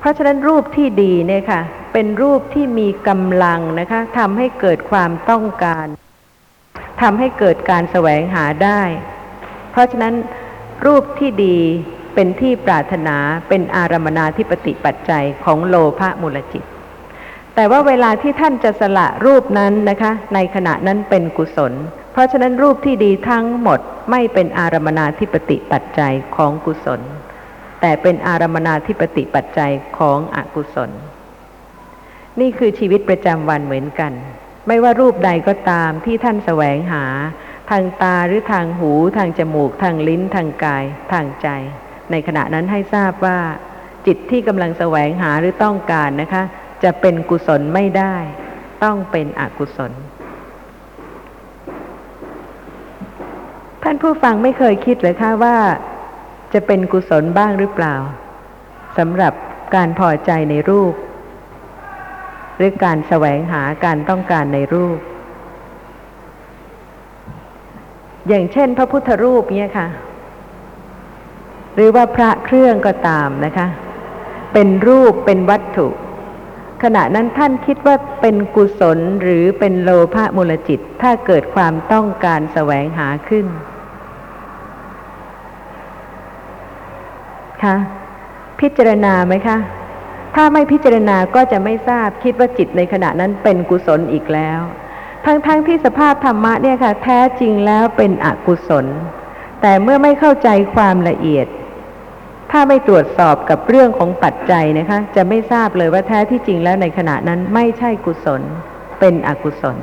[0.00, 1.60] เพราะฉะนั้นรูปที่ดีเนี่ยค่ะ
[1.92, 5.86] เป็นรูปที่มีกำลังนะคะทำให้เกิดความต้องการ
[7.02, 8.82] ทำให้เกิดการแสวงหาได้
[9.70, 10.14] เพราะฉะนั้น
[10.86, 11.56] รูปที่ดี
[12.14, 13.16] เป็นที่ปรารถนา
[13.48, 16.64] เป็นอารมนาธิปติปัจจัยของโลภะมูลจิต
[17.54, 21.72] แต่ว่าเวลาที่ท่านจะสละรูปนั้นนะคะ ในขณะนั้นเป็นกุศล
[22.16, 27.00] เพราะฉะนั้นรูปที่ดีทั้งหมดไม่เป็นอารมนาธิปติปัจจัยของกุศล
[27.80, 30.90] แต่เป็นอารมนาธิปติปัจจัยของอกุศล
[32.40, 34.12] นี่คือชีวิตประจำวันเหมือนกัน
[34.66, 37.04] ไม่ว่ารูปใดก็ตามที่ท่านแสวงหา
[37.70, 41.48] ทางตาหรือทางหู ทางจมูก ทางลิ้น ทางกาย ทางใจ
[42.10, 43.38] ในขณะนั้นให้ทราบว่า
[44.06, 46.42] จิตที่กำลังแสวงหาหรือต้องการนะคะ
[46.84, 48.16] จะเป็นกุศลไม่ได้
[48.84, 49.92] ต้องเป็นอกุศล
[53.88, 55.56] ท่านผู้ฟังไม่เคยคิดเลยค่ะว่า
[56.52, 57.94] จะเป็นกุศลบ้างหรือเปล่า
[58.98, 59.32] สำหรับ
[59.74, 60.94] การพอใจในรูป
[62.56, 64.98] หรือการแสวงหาการต้องการในรูป
[68.28, 69.88] อย่างเช่น พระพุทธรูปเนี่ยค่ะ
[71.74, 73.66] หรือว่าพระเครื่องก็ตามนะคะ
[74.52, 75.88] เป็นรูปเป็นวัตถุ
[76.82, 83.46] ขณะนั้นท่านคิดว่าเป็นกุศลหรือเป็นโลภะมูลจิต ถ้าเกิดความต้องการแสวงหาขึ้น
[87.66, 87.76] คะ
[88.60, 89.58] พิจารณาไหมคะ
[90.34, 94.60] ถ้าไม่พิจารณาก็จะไม่ทราบคิดว่าจิตในขณะนั้นเป็นกุศลอีกแล้ว
[95.24, 98.86] ทั้งๆทที่สภาพธรรมะเนี่ยค่ะ แท้จริงแล้วเป็นอกุศล
[99.62, 101.46] แต่เมื่อไม่เข้าใจความละเอียด
[102.50, 108.42] ถ้าไม่ตรวจสอบกับเรื่องของปัจจัยนะคะ จะไม่ทราบเลยว่าแท้ที่จริงแล้วในขณะนั้นไม่ใช่กุศล
[109.00, 109.76] เป็นอกุศล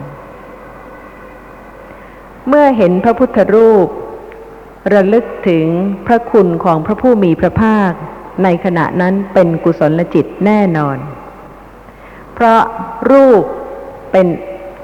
[2.49, 3.87] เมื่อเห็นพระพุทธรูป
[4.91, 5.67] ระลึกถึง
[6.07, 7.91] พระคุณของพระผู้มีพระภาค
[8.43, 10.97] ในขณะนั้นเป็นกุศลจิตแน่นอน
[12.33, 12.61] เพราะ
[13.11, 13.43] รูป
[14.11, 14.27] เป็น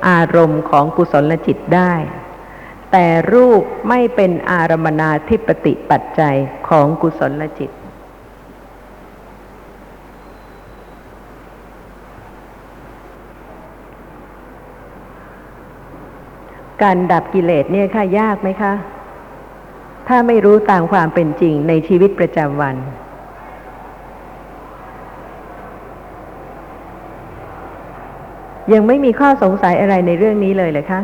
[0.08, 1.94] อารมณ์ของกุศลจิตได้
[2.92, 6.36] แต่รูปไม่เป็นอารมนาธิปติปัจจัย
[6.70, 7.72] ของกุศลจิต
[16.82, 18.74] การดับกิเลสเนี่ยค่ะยากไหมคะ
[20.12, 22.76] ถ้าไม่รู้ตามความเป็นจริงในชีวิตประจำวัน
[28.74, 31.02] ยังไม่มีข้อสงสัยอะไรในเรื่องนี้เลยเลยคะ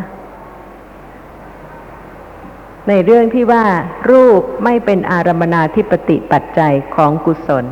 [2.90, 3.66] ในเรื่องที่ว่า
[4.12, 7.66] รูปไม่เป็นอารมนาธิปติปัจจัยของกุศล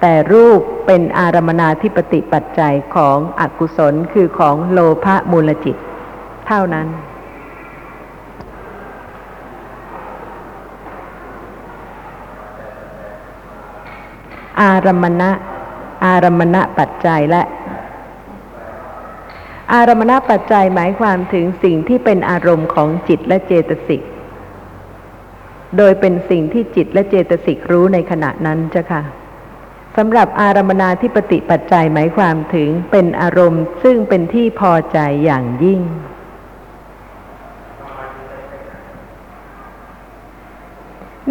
[0.00, 5.76] แต่รูปเป็นอารมนาธิปติปัจจัยของอกุศลคือของโลภะมูลจิต
[6.46, 6.88] เท่านั้น
[14.60, 15.30] อารมณะ
[16.04, 17.42] อารมณะปัจจัยและ
[19.72, 24.02] อารมณะปัจจัยหมายความถึงสิ่งที่เป็นอารมณ์ของจิตและเจตสิก
[25.76, 29.02] โดยเป็นสิ่งที่จิตและเจตสิกรู้ในขณะนั้นจ้ะค่ะ
[29.96, 35.80] สำหรับอารมนาธิปติปัจจัยหมายความถึงเป็นอารมณ์ซึ่งเป็นที่พอใจอย่างยิ่ง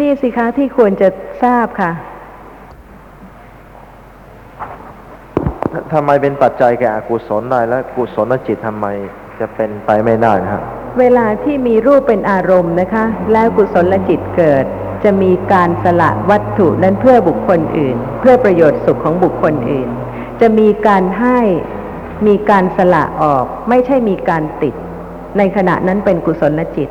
[0.00, 1.08] นี่สิคะที่ควรจะ
[1.42, 1.92] ทราบค่ะ
[5.92, 8.86] ทำไมเป็นปัจจัยแก่อกุศลได้และกุศลจิตทำไม
[9.40, 10.62] จะเป็นไปไม่ได้นะฮะ
[11.00, 14.64] เวลาที่มีรูปเป็นอารมณ์นะคะ แล้วกุศลจิตเกิด
[15.04, 19.88] จะมีการสละวัตถุนั้นเพื่อบุคคลอื่น เพื่อประโยชน์สุขของบุคคลอื่น
[20.40, 21.38] จะมีการให้
[22.26, 24.74] มีการสละออก ไม่ใช่มีการติด
[25.38, 26.88] ในขณะนั้นเป็นกุศลจิต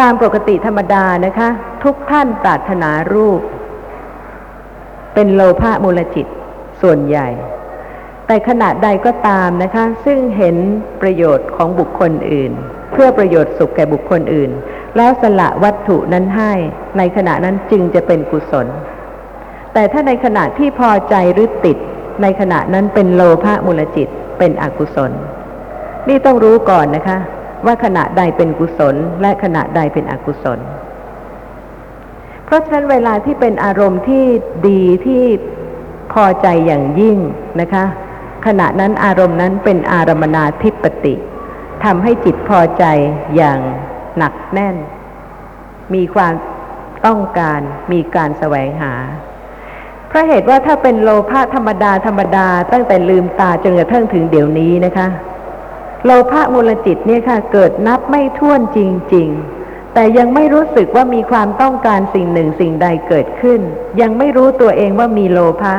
[0.00, 1.48] ตามปกติธรรมดานะคะ
[1.84, 3.40] ทุกท่านปรารถนารูป
[5.14, 6.26] เป็นโลภะมูลจิต
[6.82, 7.28] ส่วนใหญ่
[8.26, 10.56] แต่ขณะใดก็ตามนะคะ ซึ่งเห็น
[11.02, 12.52] ประโยชน์ของบุคคลอื่น
[12.92, 14.50] เพื่อประโยชน์สุขแก่บุคคลอื่น
[14.96, 16.52] แล้วสละวัตถุนั้นให้
[16.98, 18.66] ในขณะนั้นจึงจะเป็นกุศล
[19.74, 21.76] แต่ถ้าในขณะที่พอใจหรือติด
[22.22, 24.08] ในขณะนั้นเป็นโลภะมูลจิต
[24.38, 25.12] เป็นอกุศล
[26.08, 27.18] นี่ต้องรู้ก่อนนะคะ
[27.66, 30.58] ว่าขณะใดเป็นกุศลและขณะใดเป็นอกุศล
[32.50, 34.24] เพราะฉะนั้นเวลาที่เป็นอารมณ์ที่
[34.68, 35.22] ดีที่
[36.12, 37.18] พอใจอย่างยิ่ง
[37.60, 37.84] นะคะ
[38.46, 41.14] ขณะนั้นอารมณ์นั้นเป็นอารมนาธิปติ
[41.84, 42.84] ทำให้จิตพอใจ
[43.36, 43.58] อย่าง
[44.18, 44.76] หนักแน่น
[45.94, 46.34] มีความ
[47.06, 47.60] ต้องการ
[47.92, 48.92] มีการแสวงหา
[50.08, 55.08] เพราะเหตุว่าถ้าเป็นโลภะธรรมดาธรรมดาตั้งแต่ลืมตาจนกระทั่งถึงเดี๋ยวนี้นะคะ
[56.04, 58.78] โลภะมูลจิตเนี่ยค่ะ เกิดนับไม่ถ้วนจ
[59.14, 59.59] ริง ๆ
[59.94, 63.60] แต่ยังไม่รู้สึกว่ามีความต้องการสิ่งหนึ่งสิ่งใดเกิดขึ้น
[64.00, 65.76] ยังไม่รู้ตัวเองว่ามีโลภะ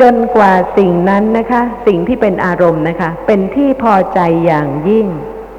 [0.00, 5.06] จนกว่าสิ่งนั้นนะคะ สิ่งที่เป็นอารมณ์นะคะ เป็นที่พอใจอย่างยิ่ง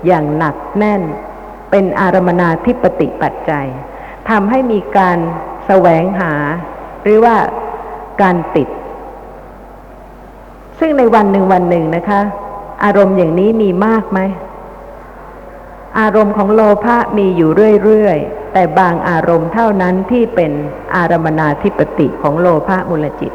[0.08, 1.02] อย่างหนักแน่น
[1.72, 3.68] เป็นอารมนาธิปติปัจจัย
[4.30, 5.18] ทำให้มีการ
[5.66, 6.34] แสวงหา
[7.04, 7.36] หรือว่า
[8.22, 8.68] การติด
[10.80, 12.22] ซึ่งในวันหนึ่งวันหนึ่งนะคะ
[12.84, 14.20] อารมณ์อย่างนี้มีมากไหม
[16.00, 17.50] อารมณ์ของโลภะมีอยู่
[17.84, 20.52] เรื่อยๆ แต่บางอารมณ์เท่านั้นที่เป็น
[20.96, 23.32] อารมนาธิปติของโลภะมูลจิต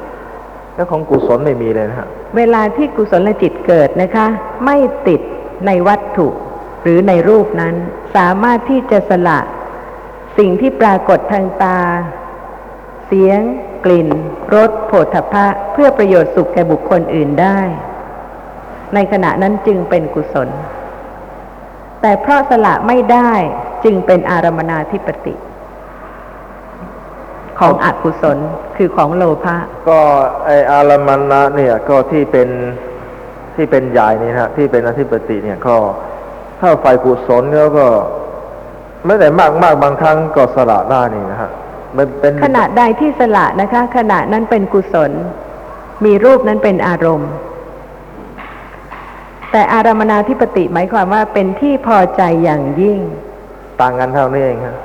[0.74, 4.26] แล้วของกุศลไม่มีเลยนะฮะ เวลาที่กุศลจิตเกิดนะคะ
[4.64, 4.76] ไม่
[5.08, 5.20] ติด
[5.66, 6.28] ในวัตถุ
[6.82, 7.74] หรือในรูปนั้น
[8.16, 9.40] สามารถที่จะสละ
[10.38, 11.78] สิ่งที่ปรากฏทางตา
[13.06, 13.40] เสียง
[13.84, 14.08] กลิ่น
[14.54, 17.60] รสโผฏฐัพพะ เพื่อประโยชน์สุขแก่บุคคลอื่นได้
[18.94, 20.48] ในขณะนั้นจึงเป็นกุศล
[22.02, 23.30] แต่เพราะสละไม่ได้
[23.84, 25.34] จึงเป็นอารมนาธิปติ
[27.60, 28.38] ของอกุศล
[28.76, 29.56] คือของโลภะ
[29.88, 30.00] ก็
[30.44, 32.48] ไออารมันนะเนี่ยก็ที่เป็น
[33.54, 35.76] ที่เป็นใหญ่นี่นะฮะที่เป็นอธิปติเนี่ยก็
[36.60, 37.86] ถ้าฝ่ายกุศลแล้วก็
[39.06, 41.50] ไม่ได้มากมากบางครั้งก็สละได้นี่นะฮะ
[41.96, 45.10] มันเป็นขณะใดที่สละนะคะ ขณะนั้นเป็นกุศล
[46.04, 47.30] มีรูปนั้นเป็นอารมณ์
[49.52, 53.00] แต่อารมนาธิปติหมายความว่าเป็นที่พอใจอย่างยิ่ง
[53.80, 54.76] ต่างกันเท่านี้เองฮะ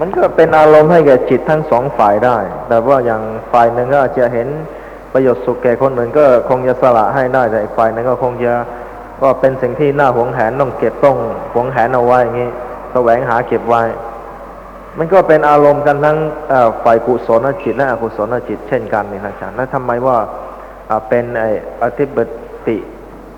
[0.00, 3.22] มันก็เป็นอารมณ์ให้แก่จิตทั้งสองฝ่ายได้ แต่ว่าอย่าง
[3.52, 4.48] ฝ่ายหนึ่งก็อาจจะเห็น
[5.12, 8.52] ประโยชน์สุขแก่คนอื่นก็คงจะสละให้ได้ แต่อีกฝ่ายหนึ่งก็คงจะ
[9.22, 11.16] ก็เป็นสิ่งที่น่าหวงแหนต้องเก็บต้อง
[11.54, 12.50] หวงแหนเอาไว้อย่างนี้
[12.92, 13.82] แสวงหาเก็บไว้
[14.98, 16.18] มันก็เป็นอารมณ์กันทั้ง
[16.84, 20.18] ฝ่ายกุศลจิตและอกุศลจิตเช่นกันนี่นะอาจารย์แล้วทำไมว่า
[21.08, 21.44] เป็นไอ
[21.82, 22.16] อธิป
[22.66, 22.76] ติ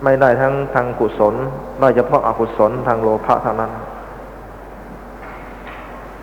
[0.04, 1.34] ไม่ได้ทั้งทางกุศล
[1.80, 3.72] ได้เฉพาะอกุศลทางโลภะเท่านั้น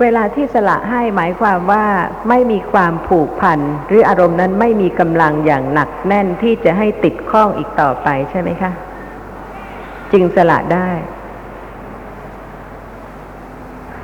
[0.01, 1.85] เวลาที่สละให้หมายความว่า
[2.29, 8.71] ไม่มีความผูกพันหรืออารมณ์นั้นไม่มีกำลังอย่างหนักแน่นที่จะให้ติดข้องอีกต่อไปใช่ไหมคะ
[10.11, 10.89] จึงสละได้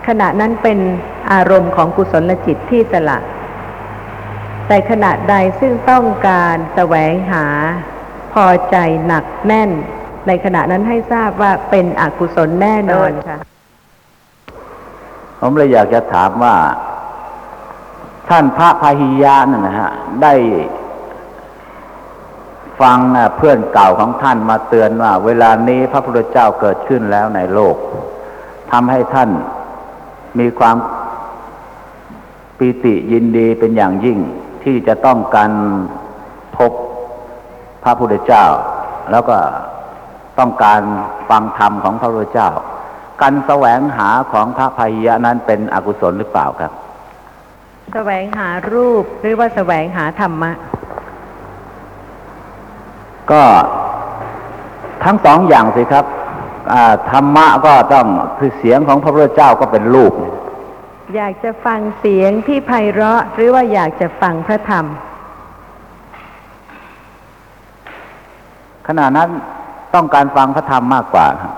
[0.08, 0.80] ขณะนั้นเป็น
[1.34, 3.18] อารมณ์ของกุศลจิตที่สละ
[4.68, 7.46] แต่ขณะใดซึ่งต้องการแสวงหา
[8.34, 9.72] พอใจหนักแน่น
[10.28, 13.40] ในขณะนั้นให้ทราบว่าเป็นอกุศลแน่นอนค่ะ
[15.40, 16.56] ผมเลยอยากจะถามว่า
[18.30, 19.92] ท่านพระพาหิยะนั่นนะฮะ
[20.24, 20.34] ได้
[22.82, 22.98] ฟัง
[23.38, 27.76] เพื่อนเก่าของท่านมาเตือนว่า เวลานี้พระพุทธเจ้าเกิดขึ้นแล้วในโลก
[28.72, 29.30] ทำให้ท่าน
[30.40, 30.76] มีความ
[32.58, 34.20] ปีติยินดีเป็นอย่างยิ่ง
[34.64, 35.52] ที่จะต้องการ
[36.58, 36.72] พบ
[37.84, 38.46] พระพุทธเจ้า
[39.12, 39.38] แล้วก็
[40.40, 40.82] ต้องการ
[41.30, 42.50] ฟังธรรมของพระพุทธเจ้า
[43.22, 46.72] การแสวงหาของพระพาหิยะนั้นเป็นอกุศลหรือเปล่าครับ
[47.94, 50.52] แสวงหารูปหรือว่าแสวงหาธรรมะ
[53.32, 53.42] ก็
[55.04, 56.06] ทั้งสองอย่างสิครับ
[56.74, 58.06] อ่าธรรมะก็ต้อง
[58.38, 60.14] คือเสียงของพระพุทธเจ้าก็เป็นรูป
[61.16, 64.86] อยากจะฟังเสียงที่ไพเราะหรือว่าอยากจะฟังพระธรรม
[68.88, 69.30] ขณะนั้น
[69.96, 71.54] ต้องการฟังพระธรรมมากกว่าครับ